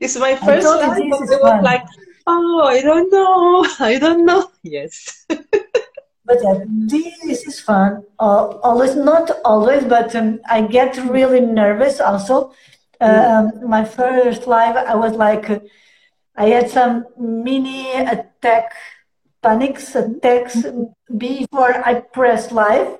[0.00, 0.98] it's my first live.
[0.98, 1.84] It was like
[2.26, 4.50] oh, I don't know, I don't know.
[4.62, 5.26] Yes.
[6.26, 8.04] but this is fun.
[8.18, 12.52] Always, not always, but um, I get really nervous also.
[13.00, 15.60] Um, my first live, I was like, uh,
[16.36, 18.72] I had some mini attack,
[19.42, 20.64] panics attacks
[21.16, 22.98] before I pressed live.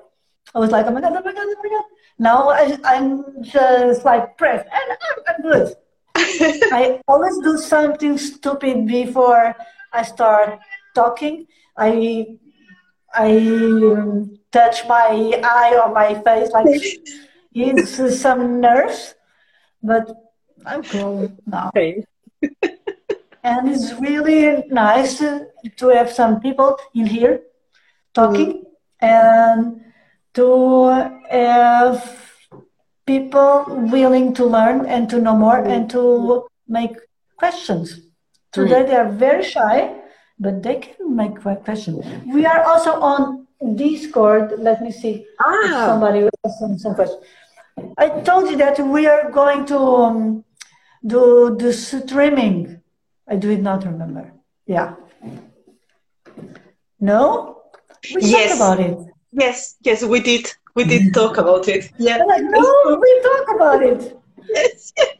[0.55, 1.85] I was like, oh my god, oh my god, oh my god.
[2.19, 5.75] Now I, am just like press, and I'm, I'm good.
[6.73, 9.55] I always do something stupid before
[9.91, 10.59] I start
[10.95, 11.47] talking.
[11.75, 12.37] I
[13.13, 16.67] I um, touch my eye or my face like
[17.53, 19.15] it's some nerves,
[19.81, 20.09] but
[20.65, 21.69] I'm cool now.
[21.69, 22.05] Okay.
[23.43, 27.41] and it's really nice to have some people in here
[28.13, 28.63] talking
[29.01, 29.05] mm-hmm.
[29.05, 29.81] and
[30.33, 30.85] to
[31.29, 32.27] have
[33.05, 36.95] people willing to learn and to know more and to make
[37.37, 38.01] questions.
[38.51, 39.95] Today they are very shy,
[40.39, 42.05] but they can make questions.
[42.25, 44.59] We are also on Discord.
[44.59, 45.25] Let me see.
[45.39, 45.85] Ah.
[45.87, 46.29] Somebody
[46.59, 47.19] some, some question.
[47.97, 50.45] I told you that we are going to um,
[51.05, 52.81] do the streaming.
[53.27, 54.33] I do not remember.
[54.65, 54.95] Yeah.
[56.99, 57.63] No?
[58.13, 58.57] We yes.
[58.57, 59.13] talked about it.
[59.31, 60.51] Yes, yes, we did.
[60.75, 61.91] We did talk about it.
[61.97, 62.17] Yeah.
[62.23, 64.13] Like, no, we talk about it.
[64.49, 65.16] Yes, yes.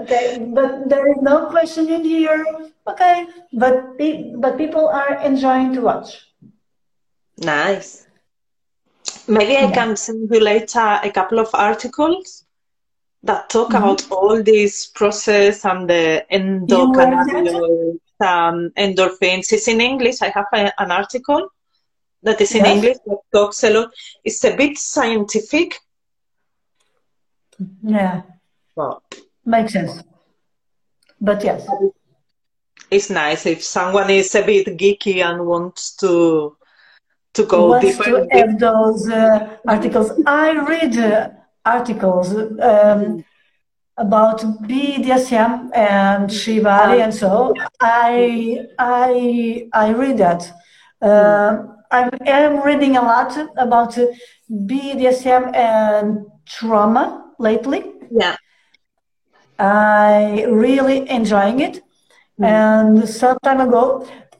[0.00, 2.44] Okay, but there is no question in here.
[2.86, 6.26] Okay, but pe- but people are enjoying to watch.
[7.38, 8.06] Nice.
[9.28, 9.72] Maybe I Yeah.
[9.72, 12.44] can send you later a couple of articles
[13.22, 13.74] that talk Mhm.
[13.74, 19.52] about all this process and the endocannabinoids, um, endorphins.
[19.52, 20.22] It's in English.
[20.22, 21.48] I have a, an article
[22.22, 22.66] that is in Yes.
[22.66, 23.90] English that talks a lot.
[24.24, 25.74] It's a bit scientific,
[27.82, 28.22] Yeah,
[28.76, 29.00] but
[29.44, 30.02] makes sense.
[31.20, 31.66] But yes,
[32.90, 36.56] it's nice if someone is a bit geeky and wants to
[37.34, 38.26] to go wants deeper.
[38.26, 40.12] to have those uh, articles.
[40.26, 41.30] I read uh,
[41.64, 43.24] articles um,
[43.96, 47.54] about BDSM and Shibari and so.
[47.80, 50.42] I I I read that.
[51.00, 53.98] Uh, I am reading a lot about
[54.50, 57.84] BDSM and trauma lately.
[58.10, 58.36] Yeah.
[59.62, 61.82] I really enjoying it.
[62.42, 63.84] And some time ago,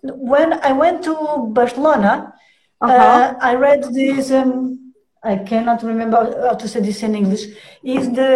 [0.02, 1.14] when I went to
[1.58, 2.34] Barcelona,
[2.82, 2.98] Uh-huh.
[2.98, 4.32] uh, I read this.
[4.34, 4.50] Um,
[5.22, 7.44] I cannot remember how to say this in English.
[7.96, 8.30] Is the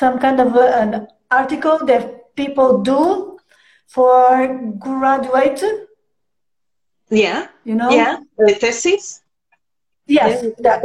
[0.00, 0.90] some kind of uh, an
[1.30, 2.02] article that
[2.36, 3.00] people do
[3.88, 4.20] for
[4.86, 5.64] graduate?
[7.08, 7.48] Yeah.
[7.64, 7.88] You know?
[7.88, 8.14] Yeah.
[8.36, 9.04] The thesis.
[10.06, 10.50] Yes, Yeah.
[10.60, 10.84] that.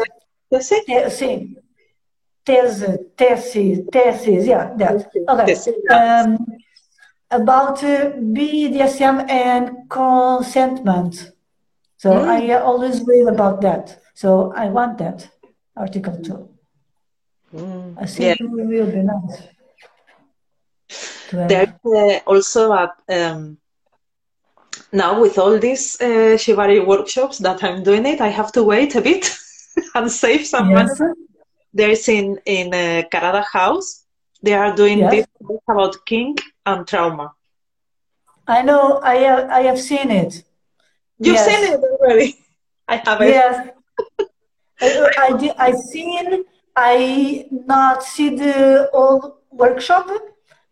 [0.52, 0.86] Thesis.
[0.88, 1.40] Te- sim.
[2.50, 4.96] Tese, thesis, thesis, yeah, that.
[5.34, 5.46] Okay.
[5.46, 5.76] Thesis.
[5.92, 6.30] Um,
[7.30, 11.14] about uh, BDSM and consentment.
[11.98, 12.28] So Mm.
[12.36, 13.86] I always read about that.
[14.22, 14.30] So
[14.64, 15.20] I want that
[15.76, 16.40] article too.
[17.54, 17.98] Mm.
[18.02, 18.36] I think Yeah.
[18.40, 19.38] it will be nice.
[21.52, 22.86] There's uh, also a,
[23.18, 23.58] um,
[24.92, 28.96] now with all these uh, Shibari workshops that I'm doing it, I have to wait
[28.96, 29.24] a bit
[29.96, 30.90] and save some money.
[31.74, 34.06] There's in in uh, Karada House.
[34.42, 35.12] They are doing Yes.
[35.12, 37.34] this course about kink and trauma.
[38.48, 39.00] I know.
[39.04, 39.50] I have.
[39.50, 40.44] I have seen it.
[41.20, 41.46] You've Yes.
[41.46, 42.38] seen it already.
[42.88, 43.30] I haven't.
[43.30, 43.70] Yes.
[44.82, 45.52] I, I did.
[45.58, 46.44] I seen.
[46.76, 50.08] I not see the old workshop.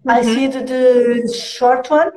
[0.07, 0.33] I Mhm.
[0.33, 2.11] see the, the short one.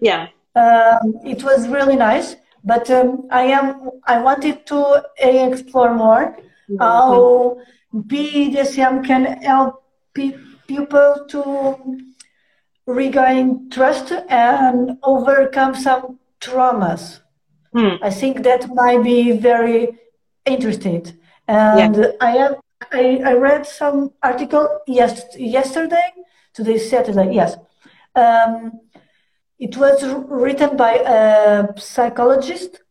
[0.00, 0.28] Yeah.
[0.54, 3.90] Um, it was really nice, but um, I am.
[4.06, 6.36] I wanted to explore more
[6.78, 7.58] how
[7.94, 9.84] BDSM can help
[10.14, 12.14] pe- people to
[12.86, 17.20] regain trust and overcome some traumas.
[17.72, 17.96] Hmm.
[18.02, 19.98] I think that might be very
[20.44, 21.18] interesting.
[21.48, 22.56] And I have
[22.90, 26.10] I, I read some article yes, yesterday,
[26.52, 27.56] today Saturday, yes.
[28.14, 28.80] Um,
[29.58, 32.82] it was written by a psychologist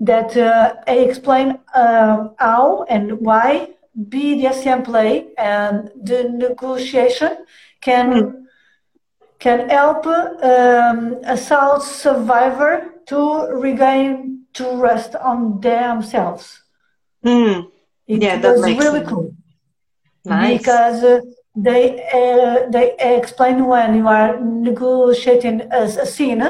[0.00, 3.68] that uh, explain uh, how and why
[4.08, 7.44] BDSM play and the negotiation
[7.80, 8.46] can
[9.38, 16.62] can help um, assault survivor to regain to rest on themselves.
[17.22, 17.60] Hmm.
[18.06, 19.08] It Yeah, that was really sense.
[19.08, 19.34] cool
[20.24, 20.58] Nice.
[20.58, 21.20] because uh,
[21.56, 26.42] they uh, they explain when you are negotiating a, a scene,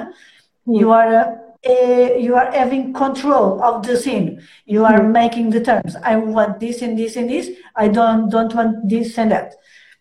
[0.66, 4.43] you are uh, you are having control of the scene.
[4.65, 5.97] You are making the terms.
[6.03, 7.51] I want this and this and this.
[7.77, 9.55] I don't don't want this and that.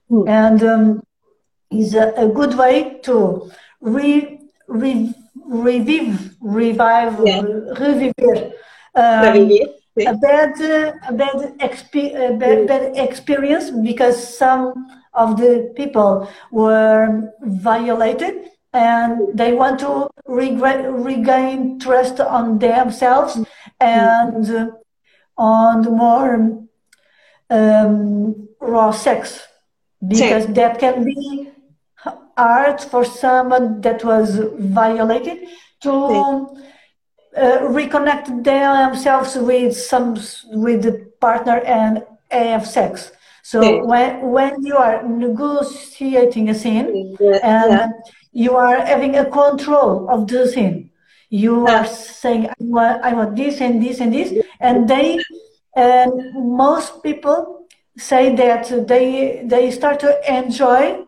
[0.09, 0.27] Hmm.
[0.27, 1.03] And um,
[1.71, 3.51] is a, a good way to
[3.81, 7.41] re, re, revive, revive, Yeah.
[7.41, 8.53] revive
[8.95, 9.51] um,
[10.07, 14.73] a bad, uh, a bad, expe- a bad, bad experience because some
[15.13, 23.39] of the people were violated and they want to regret, regain trust on themselves
[23.79, 24.67] and uh,
[25.37, 26.59] on the more
[27.49, 29.47] um, raw sex.
[30.07, 31.49] Because that can be
[32.37, 35.39] hard for someone that was violated
[35.81, 35.91] to
[37.35, 40.15] uh, reconnect themselves with some
[40.51, 43.11] with the partner and have sex.
[43.43, 47.87] So when when you are negotiating a scene and Yeah.
[48.39, 50.89] You are having a control of the scene,
[51.29, 55.19] you are saying I want I want this and this and this, and they
[55.75, 57.67] and most people
[57.97, 61.05] say that they they start to enjoy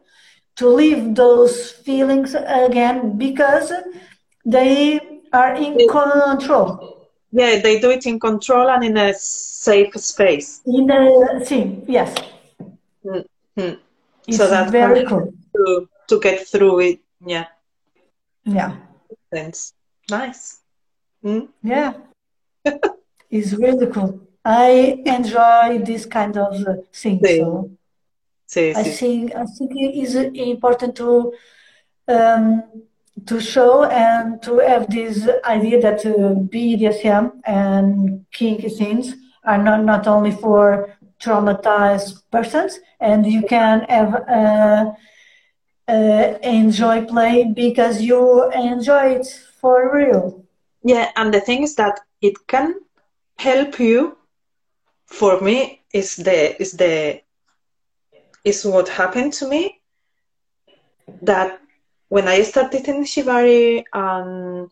[0.57, 3.71] to live those feelings again because
[4.45, 4.99] they
[5.31, 7.07] are in control.
[7.31, 10.61] Yeah, they do it in control and in a safe space.
[10.65, 12.13] In a sim, yes.
[13.05, 13.79] Mm-hmm.
[14.27, 15.33] It's So that's very cool.
[15.55, 16.99] To, to get through it.
[17.25, 17.45] Yeah.
[18.43, 18.75] Yeah.
[19.31, 19.73] Thanks.
[20.09, 20.59] Nice.
[21.23, 21.47] Mm?
[21.63, 21.93] Yeah.
[23.29, 24.19] it's really cool.
[24.43, 27.19] I enjoy this kind of uh, thing.
[27.19, 27.37] Sí.
[27.37, 27.71] So
[28.51, 28.97] Sí, I sí.
[28.97, 31.31] think I think it is important to
[32.09, 32.63] um,
[33.25, 39.15] to show and to have this idea that uh, BDSM and kinky things
[39.45, 44.91] are not not only for traumatized persons, and you can have uh,
[45.87, 49.27] uh, enjoy play because you enjoy it
[49.59, 50.43] for real.
[50.83, 52.75] Yeah, and the thing is that it can
[53.37, 54.17] help you.
[55.05, 57.21] For me, is the is the
[58.43, 59.79] is what happened to me.
[61.21, 61.59] That
[62.09, 64.69] when I started in Shibari and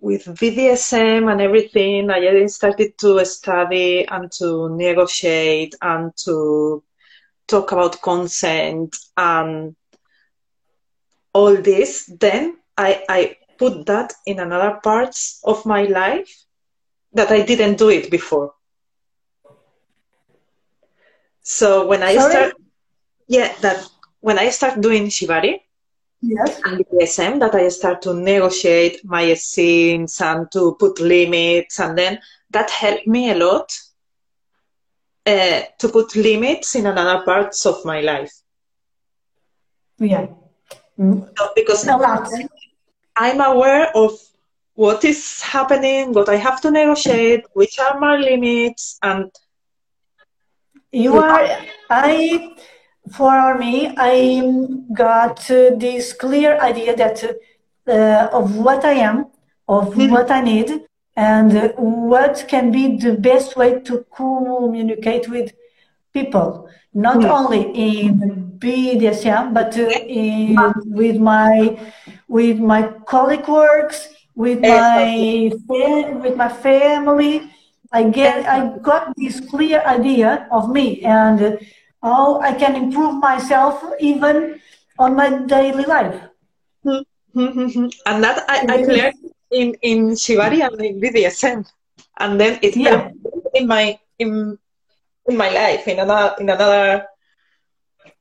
[0.00, 6.82] with BDSM and everything, I started to study and to negotiate and to
[7.48, 9.74] talk about consent and
[11.36, 11.90] all this.
[12.26, 12.42] Then
[12.76, 13.20] I I
[13.58, 16.32] put that in another parts of my life
[17.12, 18.52] that I didn't do it before.
[21.42, 22.28] So when I Sorry?
[22.28, 22.54] start,
[23.28, 23.86] yeah, that
[24.20, 25.60] when I start doing shibari
[26.22, 26.62] Yes.
[26.64, 31.96] and the BDSM, that I start to negotiate my scenes and to put limits, and
[31.98, 32.18] then
[32.50, 33.70] that helped me a lot
[35.26, 38.32] uh, to put limits in another parts of my life.
[39.98, 40.26] Yeah.
[40.98, 42.48] Mm, So because A.
[43.16, 44.12] I'm aware of
[44.74, 49.30] what is happening, what I have to negotiate, which are my limits, and
[50.92, 51.46] You are,
[51.90, 52.54] I,
[53.12, 54.42] for me, I
[54.94, 57.22] got uh, this clear idea that
[57.88, 59.26] uh, of what I am,
[59.68, 60.82] of what I need,
[61.16, 65.52] and uh, what can be the best way to communicate with
[66.12, 70.72] people, not only in BDSM, but uh, in, uh-huh.
[70.86, 71.78] with my
[72.28, 75.50] with my colleague works, with my
[76.22, 77.50] with my family.
[77.92, 81.58] I get I got this clear idea of me and
[82.02, 84.60] how I can improve myself even
[84.98, 86.20] on my daily life.
[86.82, 91.64] Hmm, hmm, hmm, and that I, I learned in in shibari and in BDSM,
[92.18, 93.10] and then it Yeah.
[93.54, 94.58] in my in
[95.28, 97.06] in my life in another in another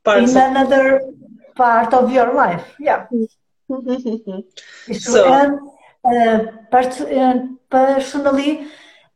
[0.06, 1.02] parts In another
[1.56, 3.06] part of your life, yeah.
[4.94, 5.60] So- And
[6.06, 6.40] uh,
[6.72, 7.10] pers-
[7.70, 8.68] personally,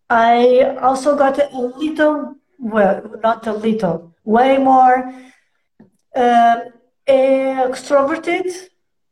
[0.10, 5.14] I also got a little, well, not a little, way more
[6.16, 6.56] uh,
[7.08, 8.48] extroverted.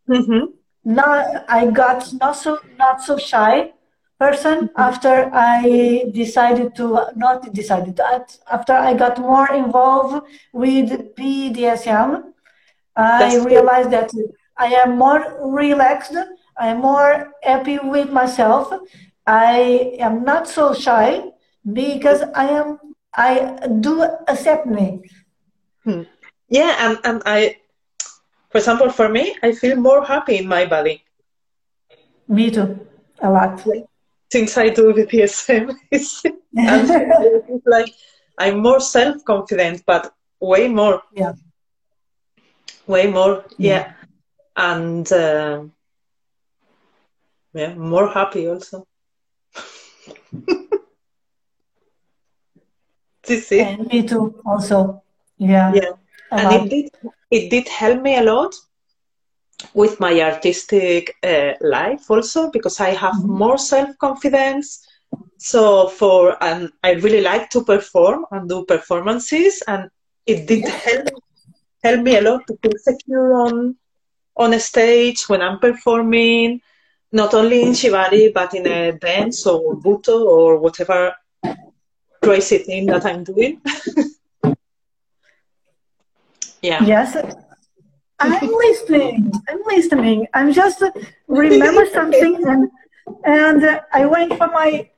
[0.10, 0.54] Mhm.
[0.86, 3.74] Not, I got not so not so shy
[4.20, 4.80] person mm-hmm.
[4.80, 12.34] after I decided to not decided that after I got more involved with BDSM.
[12.96, 13.46] I good.
[13.46, 14.12] realized that
[14.58, 16.16] I am more relaxed.
[16.58, 18.74] I am more happy with myself.
[19.28, 21.24] I am not so shy
[21.72, 22.80] because I am.
[23.14, 25.02] I do accept me.
[25.84, 26.04] Hmm.
[26.50, 27.58] Yeah, and and I,
[28.50, 31.04] for example, for me, I feel more happy in my body
[32.28, 32.80] Me too,
[33.22, 33.66] a lot.
[34.32, 35.76] Since I do BDSM.
[36.58, 37.94] And it's like
[38.38, 41.34] I'm more self confident, but way more, Yeah.
[42.88, 43.94] way more, yeah,
[44.56, 45.64] and uh,
[47.54, 48.86] yeah, more happy also.
[53.30, 55.02] And me too, also.
[55.38, 55.74] Yeah.
[55.74, 55.92] Yeah.
[56.32, 56.90] and it did
[57.32, 58.54] it did help me a lot
[59.74, 64.86] with my artistic uh, life also because I have more self confidence.
[65.38, 69.90] So for and I really like to perform and do performances, and
[70.26, 71.08] it did help
[71.84, 73.76] help me a lot to feel secure on
[74.36, 76.62] on a stage when I'm performing,
[77.12, 81.16] not only in shibari but in a dance or butoh or whatever
[82.22, 83.62] crazy thing that I'm doing.
[86.62, 86.84] yeah.
[86.84, 87.16] Yes.
[88.20, 89.32] I'm listening.
[89.48, 90.28] I'm listening.
[90.34, 90.84] I'm just
[91.28, 92.70] remember something and
[93.24, 94.90] and uh, I went for my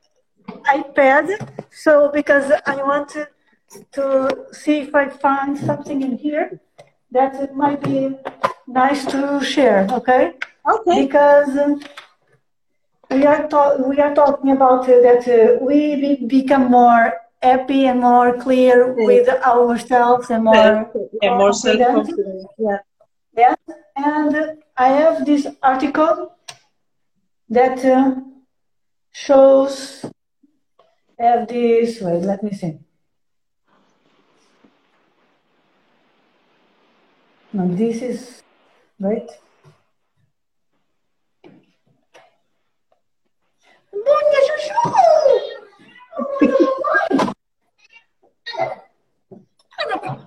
[0.78, 1.26] iPad
[1.72, 3.28] so because I wanted
[3.94, 6.60] to see if I find something in here
[7.12, 8.18] that it might be
[8.68, 9.88] nice to share.
[9.92, 10.34] Okay.
[10.68, 11.06] Okay.
[11.06, 11.82] Because um,
[13.12, 17.86] we are ta- we are talking about uh, that uh, we be- become more happy
[17.88, 20.90] and more clear with ourselves and more
[21.22, 22.48] yeah, more self-confident.
[23.38, 23.56] Yeah.
[23.68, 26.36] Yes, and I have this article
[27.50, 28.16] that uh,
[29.12, 30.06] shows
[31.20, 32.02] have this.
[32.02, 32.80] Wait, let me see.
[37.54, 38.44] Now this is
[39.00, 39.30] right.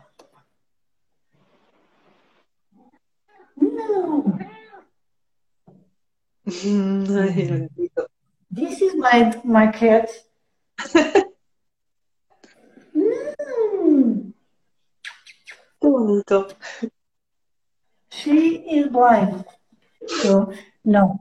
[3.89, 4.39] No.
[8.55, 10.11] This is my my cat.
[15.81, 16.49] Qué bonito.
[18.11, 19.45] She is blind.
[20.07, 20.53] So
[20.85, 21.19] no.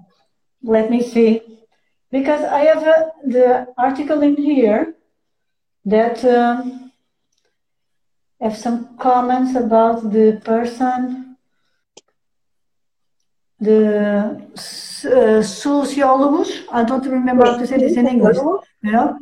[0.63, 1.41] Let me see.
[2.11, 4.95] Because I have uh, the article in here
[5.85, 6.91] that um,
[8.41, 11.30] have some comments about the person,
[13.61, 14.41] the
[15.05, 16.49] uh, sociologos.
[16.71, 18.37] I don't remember how to say this in English.
[18.83, 19.19] You know,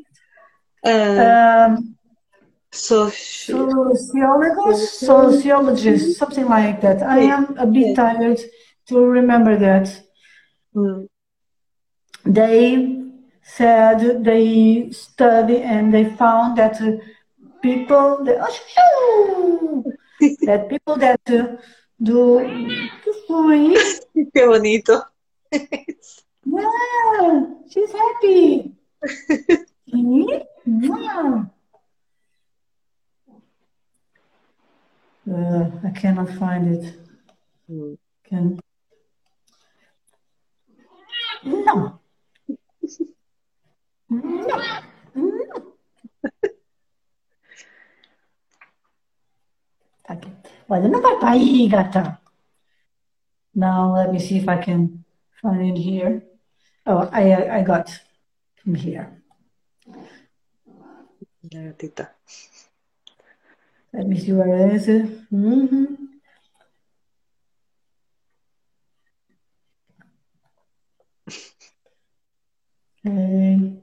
[0.83, 1.95] Uh, um,
[2.71, 4.79] so, sociologos,
[5.11, 7.01] sociologists, something like that.
[7.03, 8.39] I am a bit tired
[8.87, 9.87] to remember that.
[10.75, 11.07] mm,
[12.25, 12.95] they
[13.43, 16.91] said they study and they found that uh,
[17.61, 18.39] people that,
[20.47, 21.21] that people that
[22.01, 22.39] uh, do
[24.33, 25.03] qué bonito.
[26.45, 28.73] yeah, she's happy.
[29.85, 31.45] yeah.
[35.31, 36.95] Uh, I cannot find it.
[37.69, 37.97] Mm.
[38.23, 38.59] Can
[41.43, 41.99] no.
[44.09, 44.71] No.
[45.15, 45.75] No.
[50.09, 50.38] Okay.
[50.69, 52.19] Olha, não vai para aí, gata.
[53.55, 55.03] Now let me see if I can
[55.41, 56.21] find it here.
[56.85, 57.89] Oh, I I got
[58.63, 59.21] from here.
[61.51, 62.11] La gatita.
[63.93, 65.27] Let me see where is it.
[65.31, 66.09] Mhm.
[73.05, 73.73] Okay.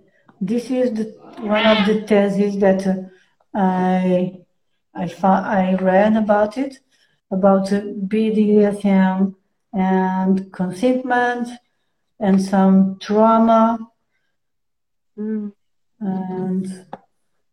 [0.41, 1.05] This is the
[1.41, 3.09] one of the theses that uh,
[3.55, 4.46] I
[4.97, 6.79] I found, I read about it
[7.31, 9.35] about uh, BDSM
[9.73, 11.49] and consentment
[12.19, 13.79] and some trauma
[15.19, 15.51] Mm.
[15.99, 16.87] and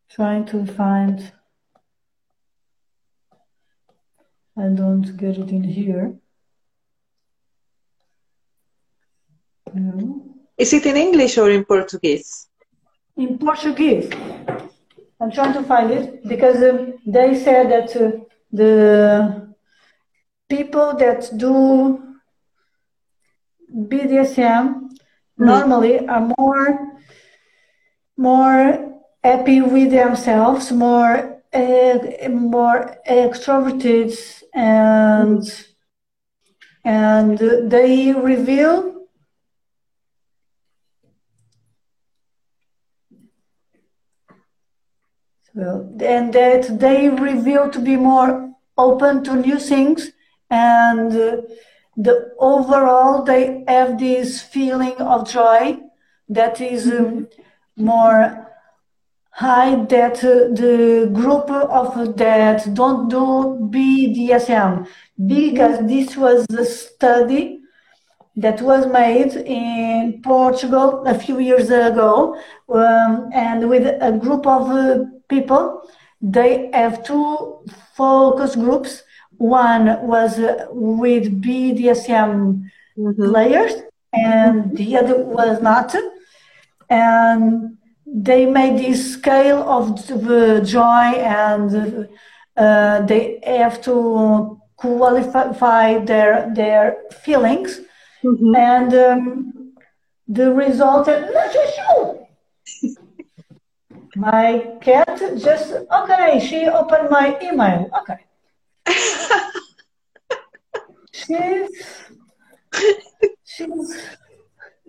[0.10, 1.32] trying to find
[4.58, 6.14] I don't get it in here.
[9.74, 10.36] No.
[10.58, 12.50] Is it in English or in Portuguese?
[13.18, 14.10] In Portuguese.
[15.24, 18.12] I'm trying to find it because um, they said that uh,
[18.52, 19.56] the
[20.50, 22.18] people that do
[23.74, 24.90] BDSM
[25.38, 27.00] normally are more
[28.18, 34.14] more happy with themselves, more uh, more extroverted,
[34.54, 35.66] and
[36.84, 37.38] and
[37.72, 38.93] they reveal
[45.54, 50.12] well, and that they reveal to be more open to new things,
[50.50, 51.42] and uh,
[51.96, 55.78] the overall they have this feeling of joy
[56.30, 57.28] that is um,
[57.76, 58.48] more
[59.30, 64.88] high that uh, the group of that don't do BDSM
[65.26, 67.60] because this was a study
[68.36, 72.36] that was made in Portugal a few years ago,
[72.70, 75.04] um, and with a group of uh,
[75.36, 75.64] people.
[76.36, 76.52] They
[76.82, 77.28] have two
[78.02, 78.92] focus groups.
[79.38, 82.32] One was uh, with BDSM
[83.32, 83.74] players,
[84.14, 85.90] and the other was not.
[86.90, 91.06] And they made this scale of the joy,
[91.44, 92.08] and
[92.66, 93.24] uh, they
[93.62, 93.96] have to
[94.84, 96.86] qualify their their
[97.26, 97.72] feelings
[98.24, 98.56] Mhm.
[98.74, 99.74] and um,
[100.38, 101.06] the result
[104.16, 108.20] my cat just okay she opened my email okay
[111.12, 112.04] she's
[113.44, 113.98] she's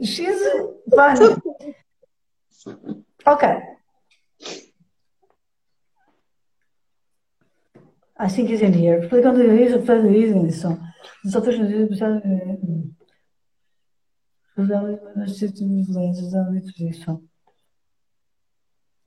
[0.02, 0.40] she's
[0.94, 1.36] funny
[3.26, 3.58] okay
[8.16, 9.00] I think it's in here.
[9.00, 10.68] Explicando isso, faz isso.
[11.24, 11.58] Os outros
[16.78, 17.33] isso.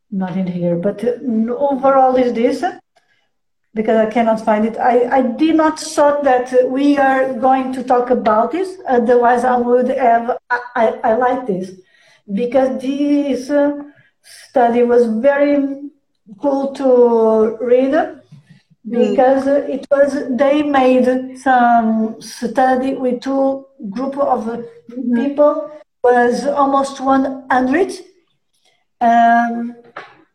[0.10, 1.12] Not in here, but uh,
[1.54, 2.64] overall is this
[3.74, 4.78] because I cannot find it.
[4.78, 8.78] I, I did not thought that we are going to talk about this.
[8.88, 10.38] Otherwise, I would have.
[10.50, 11.72] I, I, I like this
[12.34, 13.84] because this uh,
[14.50, 15.90] study was very
[16.42, 17.94] cool to read
[18.90, 19.70] because mm.
[19.70, 25.16] it was they made some study with two group of mm-hmm.
[25.16, 25.72] people
[26.04, 27.92] was almost 100
[29.02, 29.76] um,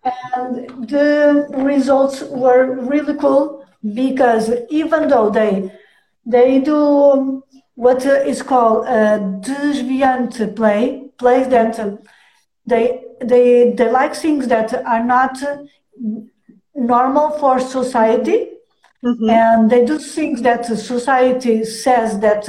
[0.05, 3.65] and the results were really cool
[3.95, 5.71] because even though they
[6.27, 7.43] they do
[7.75, 11.99] what is called a desviant play plays that
[12.67, 15.39] they they they like things that are not
[16.75, 18.51] normal for society
[19.05, 19.31] mm-hmm.
[19.31, 22.49] and they do things that society says that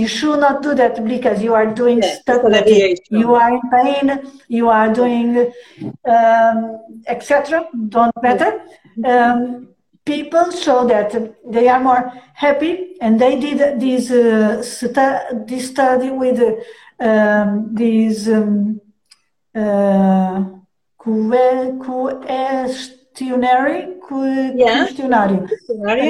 [0.00, 2.66] you should not do that because you are doing yes, stuff that
[3.22, 4.06] you are in pain
[4.48, 5.30] you are doing
[6.14, 6.56] um,
[7.06, 8.50] etc don't matter.
[9.12, 9.68] Um,
[10.04, 11.10] people show that
[11.54, 16.40] they are more happy and they did this uh, stu- this study with
[17.00, 18.80] um, these um,
[19.54, 20.44] uh,
[20.98, 22.90] questionary,
[24.56, 24.86] yeah.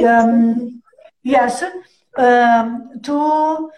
[0.05, 0.83] Um,
[1.23, 1.63] yes,
[2.17, 3.71] um, to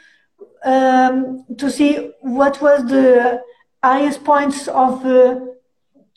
[0.65, 3.41] um, to see what was the
[3.83, 5.41] highest points of uh,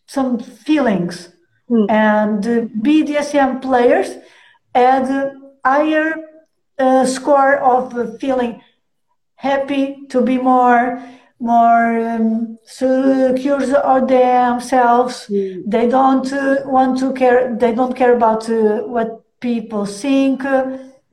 [0.07, 1.29] some feelings,
[1.69, 1.85] mm.
[1.89, 2.43] and
[2.81, 4.15] BDSM players
[4.73, 5.33] had a
[5.63, 6.15] higher
[6.79, 8.61] uh, score of feeling
[9.35, 11.01] happy to be more
[11.39, 15.27] more um, secure of themselves.
[15.29, 15.63] Mm.
[15.67, 17.55] They don't uh, want to care.
[17.55, 20.43] They don't care about uh, what people think.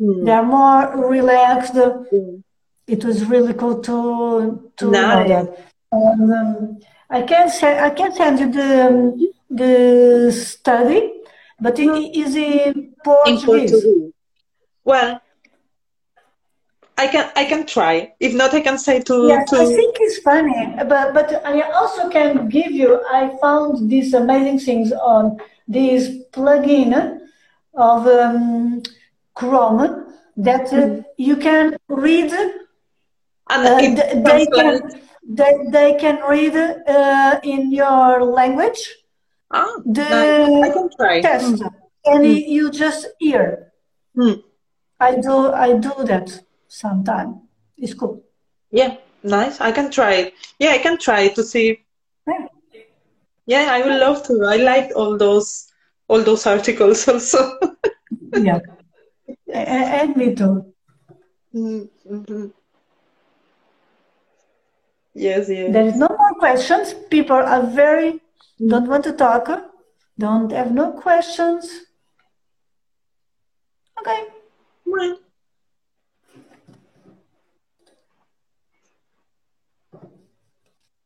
[0.01, 0.24] Mm.
[0.24, 1.74] They are more relaxed.
[1.74, 2.43] Mm.
[2.86, 5.28] It was really cool to to nice.
[5.28, 5.73] know that.
[5.93, 6.78] And, um,
[7.10, 11.12] I can say I can send you the um, the study,
[11.60, 13.43] but it is in Portuguese.
[13.43, 14.12] In Portuguese.
[14.85, 15.20] Well,
[16.98, 18.12] I can I can try.
[18.20, 19.28] If not, I can say to.
[19.28, 19.56] Yes, to...
[19.56, 23.02] I think it's funny, but but I also can give you.
[23.10, 27.20] I found these amazing things on this plugin
[27.74, 28.82] of um,
[29.36, 30.06] Chrome
[30.36, 31.04] that uh, mm.
[31.16, 32.32] you can read.
[33.48, 33.76] And uh,
[34.28, 38.94] they can they, they can read uh, in your language.
[39.50, 40.70] Ah, the nice.
[40.70, 41.20] I can try.
[41.20, 41.74] Test, mm.
[42.04, 42.48] and mm.
[42.48, 43.72] you just hear.
[44.16, 44.42] Mm.
[44.98, 47.42] I do I do that sometime.
[47.76, 48.24] It's cool.
[48.70, 49.60] Yeah, nice.
[49.60, 50.34] I can try it.
[50.58, 51.84] Yeah, I can try to see.
[52.26, 52.46] Yeah.
[53.46, 54.44] yeah, I would love to.
[54.44, 55.70] I like all those
[56.08, 57.58] all those articles also.
[58.34, 58.58] yeah,
[60.16, 60.73] me too.
[61.55, 62.47] Mm-hmm.
[65.15, 65.73] Yes, yes.
[65.73, 66.94] There is no more questions.
[67.11, 68.20] People are very
[68.59, 69.48] don't want to talk.
[70.19, 71.69] Don't have no questions.
[74.01, 74.24] Okay.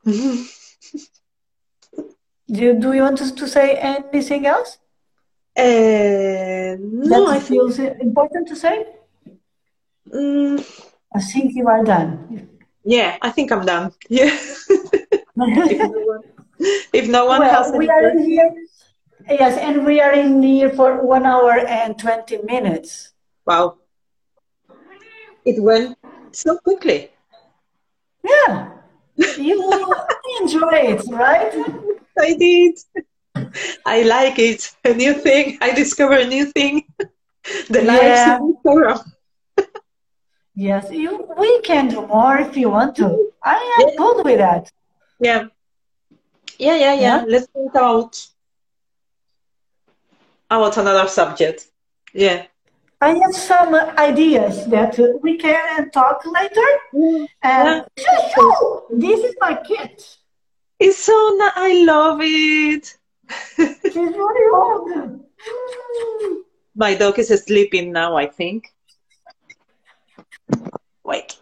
[2.50, 4.78] Do, do you want to, to say anything else?
[5.56, 6.09] Uh,
[7.10, 8.86] no, that I feels important to say.
[10.12, 10.58] Mm.
[11.14, 12.48] I think you are done.
[12.84, 13.92] Yeah, I think I'm done.
[14.08, 14.30] Yeah.
[14.66, 16.22] if, no one,
[16.92, 18.52] if no one well, has we are in here.
[19.28, 23.12] Yes, and we are in here for one hour and twenty minutes.
[23.46, 23.78] Wow!
[25.44, 25.98] It went
[26.32, 27.10] so quickly.
[28.24, 28.80] Yeah
[29.38, 29.96] you
[30.40, 31.52] enjoy it, right?
[32.18, 32.78] I did.
[33.86, 34.70] I like it.
[34.84, 35.58] A new thing.
[35.60, 36.84] I discover a new thing.
[37.68, 38.38] The yeah.
[38.38, 39.02] lives
[40.54, 41.26] yes, you.
[41.38, 43.32] We can do more if you want to.
[43.42, 43.94] I am yeah.
[43.96, 44.70] good with that.
[45.18, 45.44] Yeah.
[46.58, 47.00] Yeah, yeah, yeah.
[47.00, 47.24] yeah.
[47.26, 48.26] Let's think about
[50.50, 51.68] about another subject.
[52.12, 52.46] Yeah.
[53.00, 56.70] I have some ideas that we can talk later.
[56.92, 58.50] Mm, and yeah.
[58.90, 60.18] this is my kit.
[60.78, 61.52] It's so nice.
[61.56, 62.98] I love it.
[66.74, 68.72] My dog is sleeping now, I think.
[71.04, 71.36] Wait.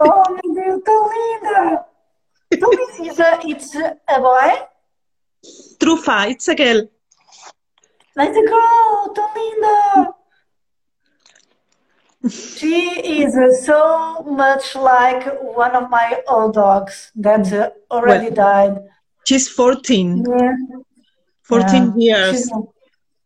[0.00, 1.84] Oh, meu Deus, tão linda!
[2.58, 3.40] Tão linda.
[3.44, 4.66] It's a boy?
[5.78, 6.88] Trufa, it's a girl.
[8.16, 9.12] Let's go!
[9.14, 10.14] Tão linda!
[12.28, 13.34] she is
[13.66, 18.78] so much like one of my old dogs that already well, died.
[19.26, 20.24] She's 14.
[20.26, 20.54] Yeah.
[21.42, 21.92] 14 yeah.
[21.96, 22.36] years.
[22.36, 22.52] She's,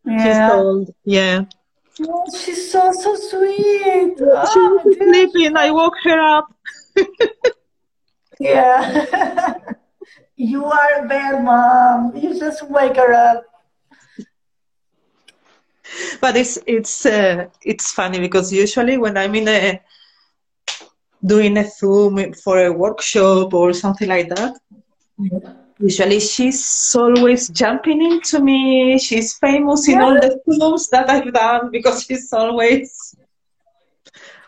[0.05, 0.25] yeah.
[0.25, 0.95] She's old.
[1.05, 1.45] Yeah.
[2.01, 4.15] Oh, she's so, so sweet.
[4.21, 5.57] Oh, she's sleeping.
[5.57, 6.55] I woke her up.
[8.39, 9.55] yeah.
[10.37, 12.17] you are a bad mom.
[12.17, 13.45] You just wake her up.
[16.21, 19.81] But it's it's uh, it's funny because usually when I'm in a
[21.25, 24.55] doing a Zoom for a workshop or something like that,
[25.19, 25.55] yeah.
[25.79, 28.99] Usually she's always jumping into me.
[28.99, 33.15] She's famous in all the Zooms that I've done because she's always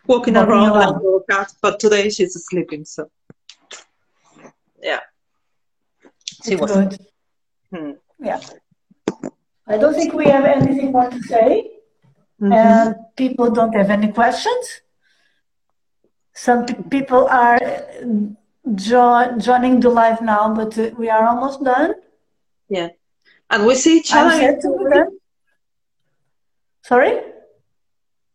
[0.07, 1.53] walking around like a cat.
[1.63, 3.11] But today she's sleeping, so
[4.83, 5.01] yeah,
[6.45, 6.99] she was good.
[7.73, 7.93] Hmm.
[8.19, 8.41] Yeah.
[9.67, 11.71] I don't think we have anything more to say.
[12.41, 12.53] Mm-hmm.
[12.53, 14.81] And people don't have any questions.
[16.35, 17.61] Some people are
[18.75, 21.95] jo- joining the live now, but uh, we are almost done.
[22.69, 22.89] Yeah.
[23.49, 25.09] And we see each other.
[26.83, 27.21] Sorry?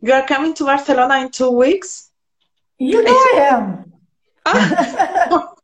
[0.02, 2.12] You are coming to Barcelona in two weeks?
[2.78, 3.92] You know I am.
[4.48, 5.56] Ah.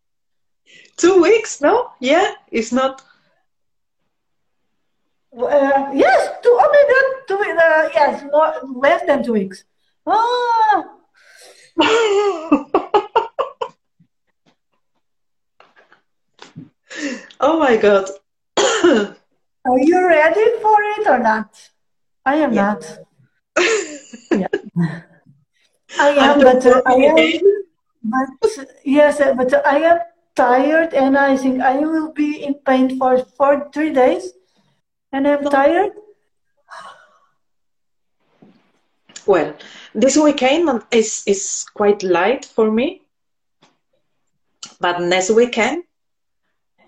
[0.97, 1.91] two weeks, no?
[1.99, 3.03] Yeah, it's not.
[5.37, 9.63] Uh, yes, two, only that, two, uh, yes, more, less than two weeks.
[10.07, 10.83] Ah.
[17.39, 18.09] oh my god.
[18.57, 21.69] Are you ready for it or not?
[22.25, 22.73] I am yeah.
[22.73, 22.97] not.
[24.31, 25.01] yeah.
[25.99, 27.63] I am, but uh, I am,
[28.03, 29.99] but yes, but I am
[30.35, 34.31] tired, and I think I will be in pain for for three days,
[35.11, 35.91] and I'm tired.
[39.27, 39.53] Well,
[39.93, 43.01] this weekend is is quite light for me,
[44.79, 45.83] but next weekend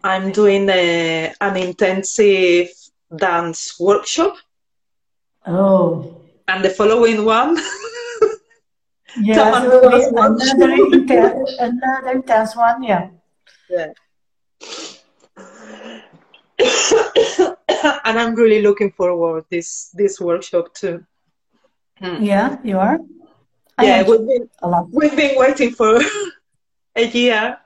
[0.04, 2.70] I'm doing a, an intensive
[3.16, 4.36] dance workshop.
[5.46, 6.18] Oh.
[6.48, 7.58] And the following one.
[9.22, 9.96] yeah, another,
[10.92, 13.10] intense, another intense one, yeah.
[13.70, 13.94] Yeah.
[18.06, 21.06] and I'm really looking forward this this workshop too.
[21.98, 22.24] Hmm.
[22.24, 23.00] Yeah, you are.
[23.82, 24.50] Yeah, we've been
[24.92, 26.00] we've been waiting for
[26.96, 27.58] a year.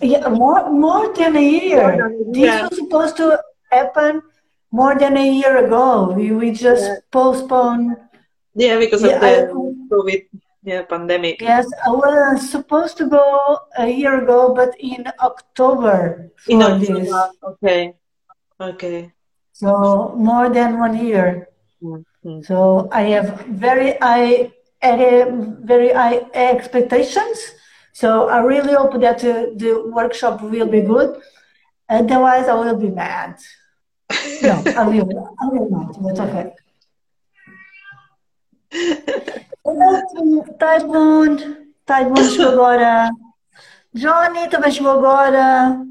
[0.00, 1.96] Yeah, more more than a year.
[1.96, 2.68] Than a year.
[2.68, 3.40] This was supposed to
[3.70, 4.22] happen
[4.70, 6.12] more than a year ago.
[6.12, 6.96] We we just yeah.
[7.10, 7.96] postponed.
[8.54, 9.52] Yeah, because yeah, of the I,
[9.92, 10.22] COVID
[10.62, 11.40] yeah pandemic.
[11.40, 16.30] Yes, I was supposed to go a year ago, but in October.
[16.48, 17.00] in October.
[17.00, 17.12] This.
[17.42, 17.94] Okay.
[18.60, 19.12] Okay.
[19.52, 21.48] So more than one year.
[21.82, 22.42] Mm-hmm.
[22.42, 27.38] So I have very high, very high expectations.
[27.92, 31.20] So I really hope that uh, the workshop will be good.
[31.88, 33.36] Otherwise, I will be mad.
[34.42, 35.36] no, I will.
[35.40, 36.02] I will not.
[36.02, 36.52] But okay.
[40.58, 41.56] Taibun,
[41.86, 43.10] Taibun chegou agora.
[43.94, 45.86] Johnny também chegou agora.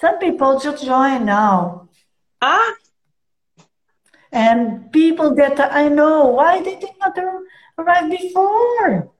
[0.00, 1.88] Some people just join now.
[2.42, 2.74] Ah,
[4.32, 7.16] and people that I know, why did they did not
[7.78, 9.10] arrive before?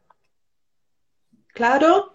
[1.57, 2.13] Claro.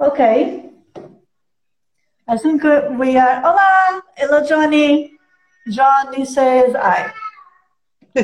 [0.00, 0.68] okay.
[2.28, 2.62] I think
[2.98, 3.40] we are.
[3.40, 5.12] Hola, hello, Johnny.
[5.70, 7.10] Johnny says I.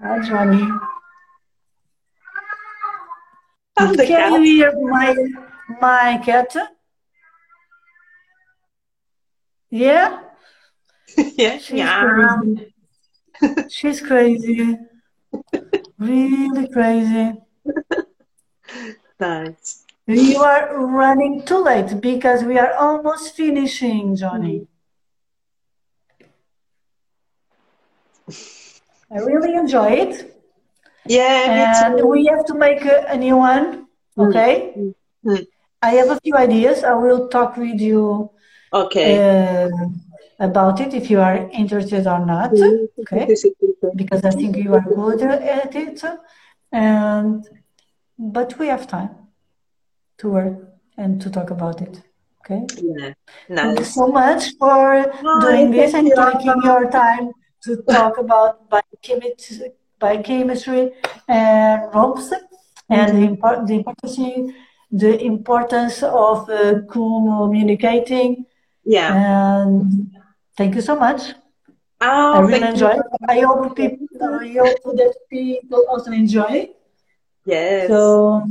[0.00, 0.66] Hi, Johnny.
[3.76, 4.32] The Can cat.
[4.32, 5.14] you hear my
[5.78, 6.56] my cat?
[9.68, 10.25] Yeah.
[11.36, 11.58] yeah.
[11.58, 12.02] She's yeah.
[12.02, 12.74] crazy.
[13.68, 14.78] She's crazy.
[15.98, 17.34] really crazy.
[19.18, 19.84] Nice.
[20.06, 24.66] You are running too late because we are almost finishing, Johnny.
[29.10, 30.32] I really enjoy it.
[31.06, 33.86] Yeah, and we have to make a, a new one.
[34.18, 34.28] Mm.
[34.28, 34.74] Okay.
[34.76, 35.42] Mm-hmm.
[35.82, 36.82] I have a few ideas.
[36.82, 38.30] I will talk with you.
[38.72, 39.18] Okay.
[39.18, 39.70] Uh,
[40.38, 42.52] about it if you are interested or not.
[42.52, 43.00] Mm-hmm.
[43.00, 43.34] Okay.
[43.94, 46.02] Because I think you are good at it,
[46.72, 47.48] and
[48.18, 49.10] but we have time
[50.18, 50.56] to work
[50.96, 52.02] and to talk about it.
[52.40, 52.64] Okay.
[52.82, 53.12] Yeah.
[53.48, 53.64] Nice.
[53.64, 55.04] Thank you so much for
[55.40, 57.32] doing this and taking your time
[57.62, 60.92] to talk about biochemistry biochemistry
[61.26, 62.32] and ropes
[62.90, 64.52] and the, import, the importance
[64.90, 68.46] the importance of uh, communicating.
[68.84, 69.12] Yeah.
[69.14, 70.15] And
[70.56, 71.34] thank you so much.
[72.00, 72.98] Oh, I really enjoy.
[73.28, 76.70] I hope people I hope that people also enjoy.
[77.44, 77.88] Yes.
[77.88, 78.42] So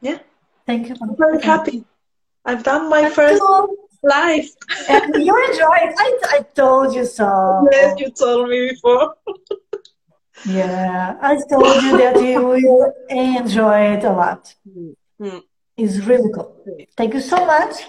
[0.00, 0.18] yeah.
[0.66, 0.96] Thank you.
[1.00, 1.84] I'm very happy.
[2.44, 3.42] I've done my first
[4.02, 4.48] life.
[4.88, 5.94] and you enjoy it.
[5.98, 7.68] I, I told you so.
[7.72, 9.14] Yes, you told me before.
[10.46, 14.54] Yeah, I told you that you will enjoy it a lot.
[15.18, 15.42] Mm.
[15.78, 16.54] It's really cool.
[16.94, 17.86] Thank you so much.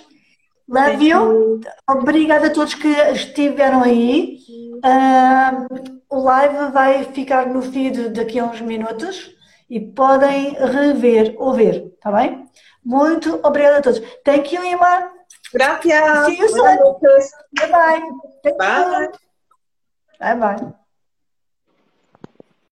[0.69, 1.61] Love you.
[1.89, 4.37] Obrigada a todos que estiveram aí.
[4.83, 5.67] Ahm,
[6.09, 9.31] o live vai ficar no feed daqui a uns minutos
[9.69, 12.45] e podem rever ou ver, tá bem?
[12.83, 13.99] Muito obrigada a todos.
[14.23, 15.11] Thank you, Ima.
[15.53, 16.25] Gracias.
[16.25, 16.77] See you soon.
[17.53, 18.01] Bye bye.
[18.43, 19.03] Thank Bye.
[19.03, 19.11] you.
[20.19, 20.86] Bye bye.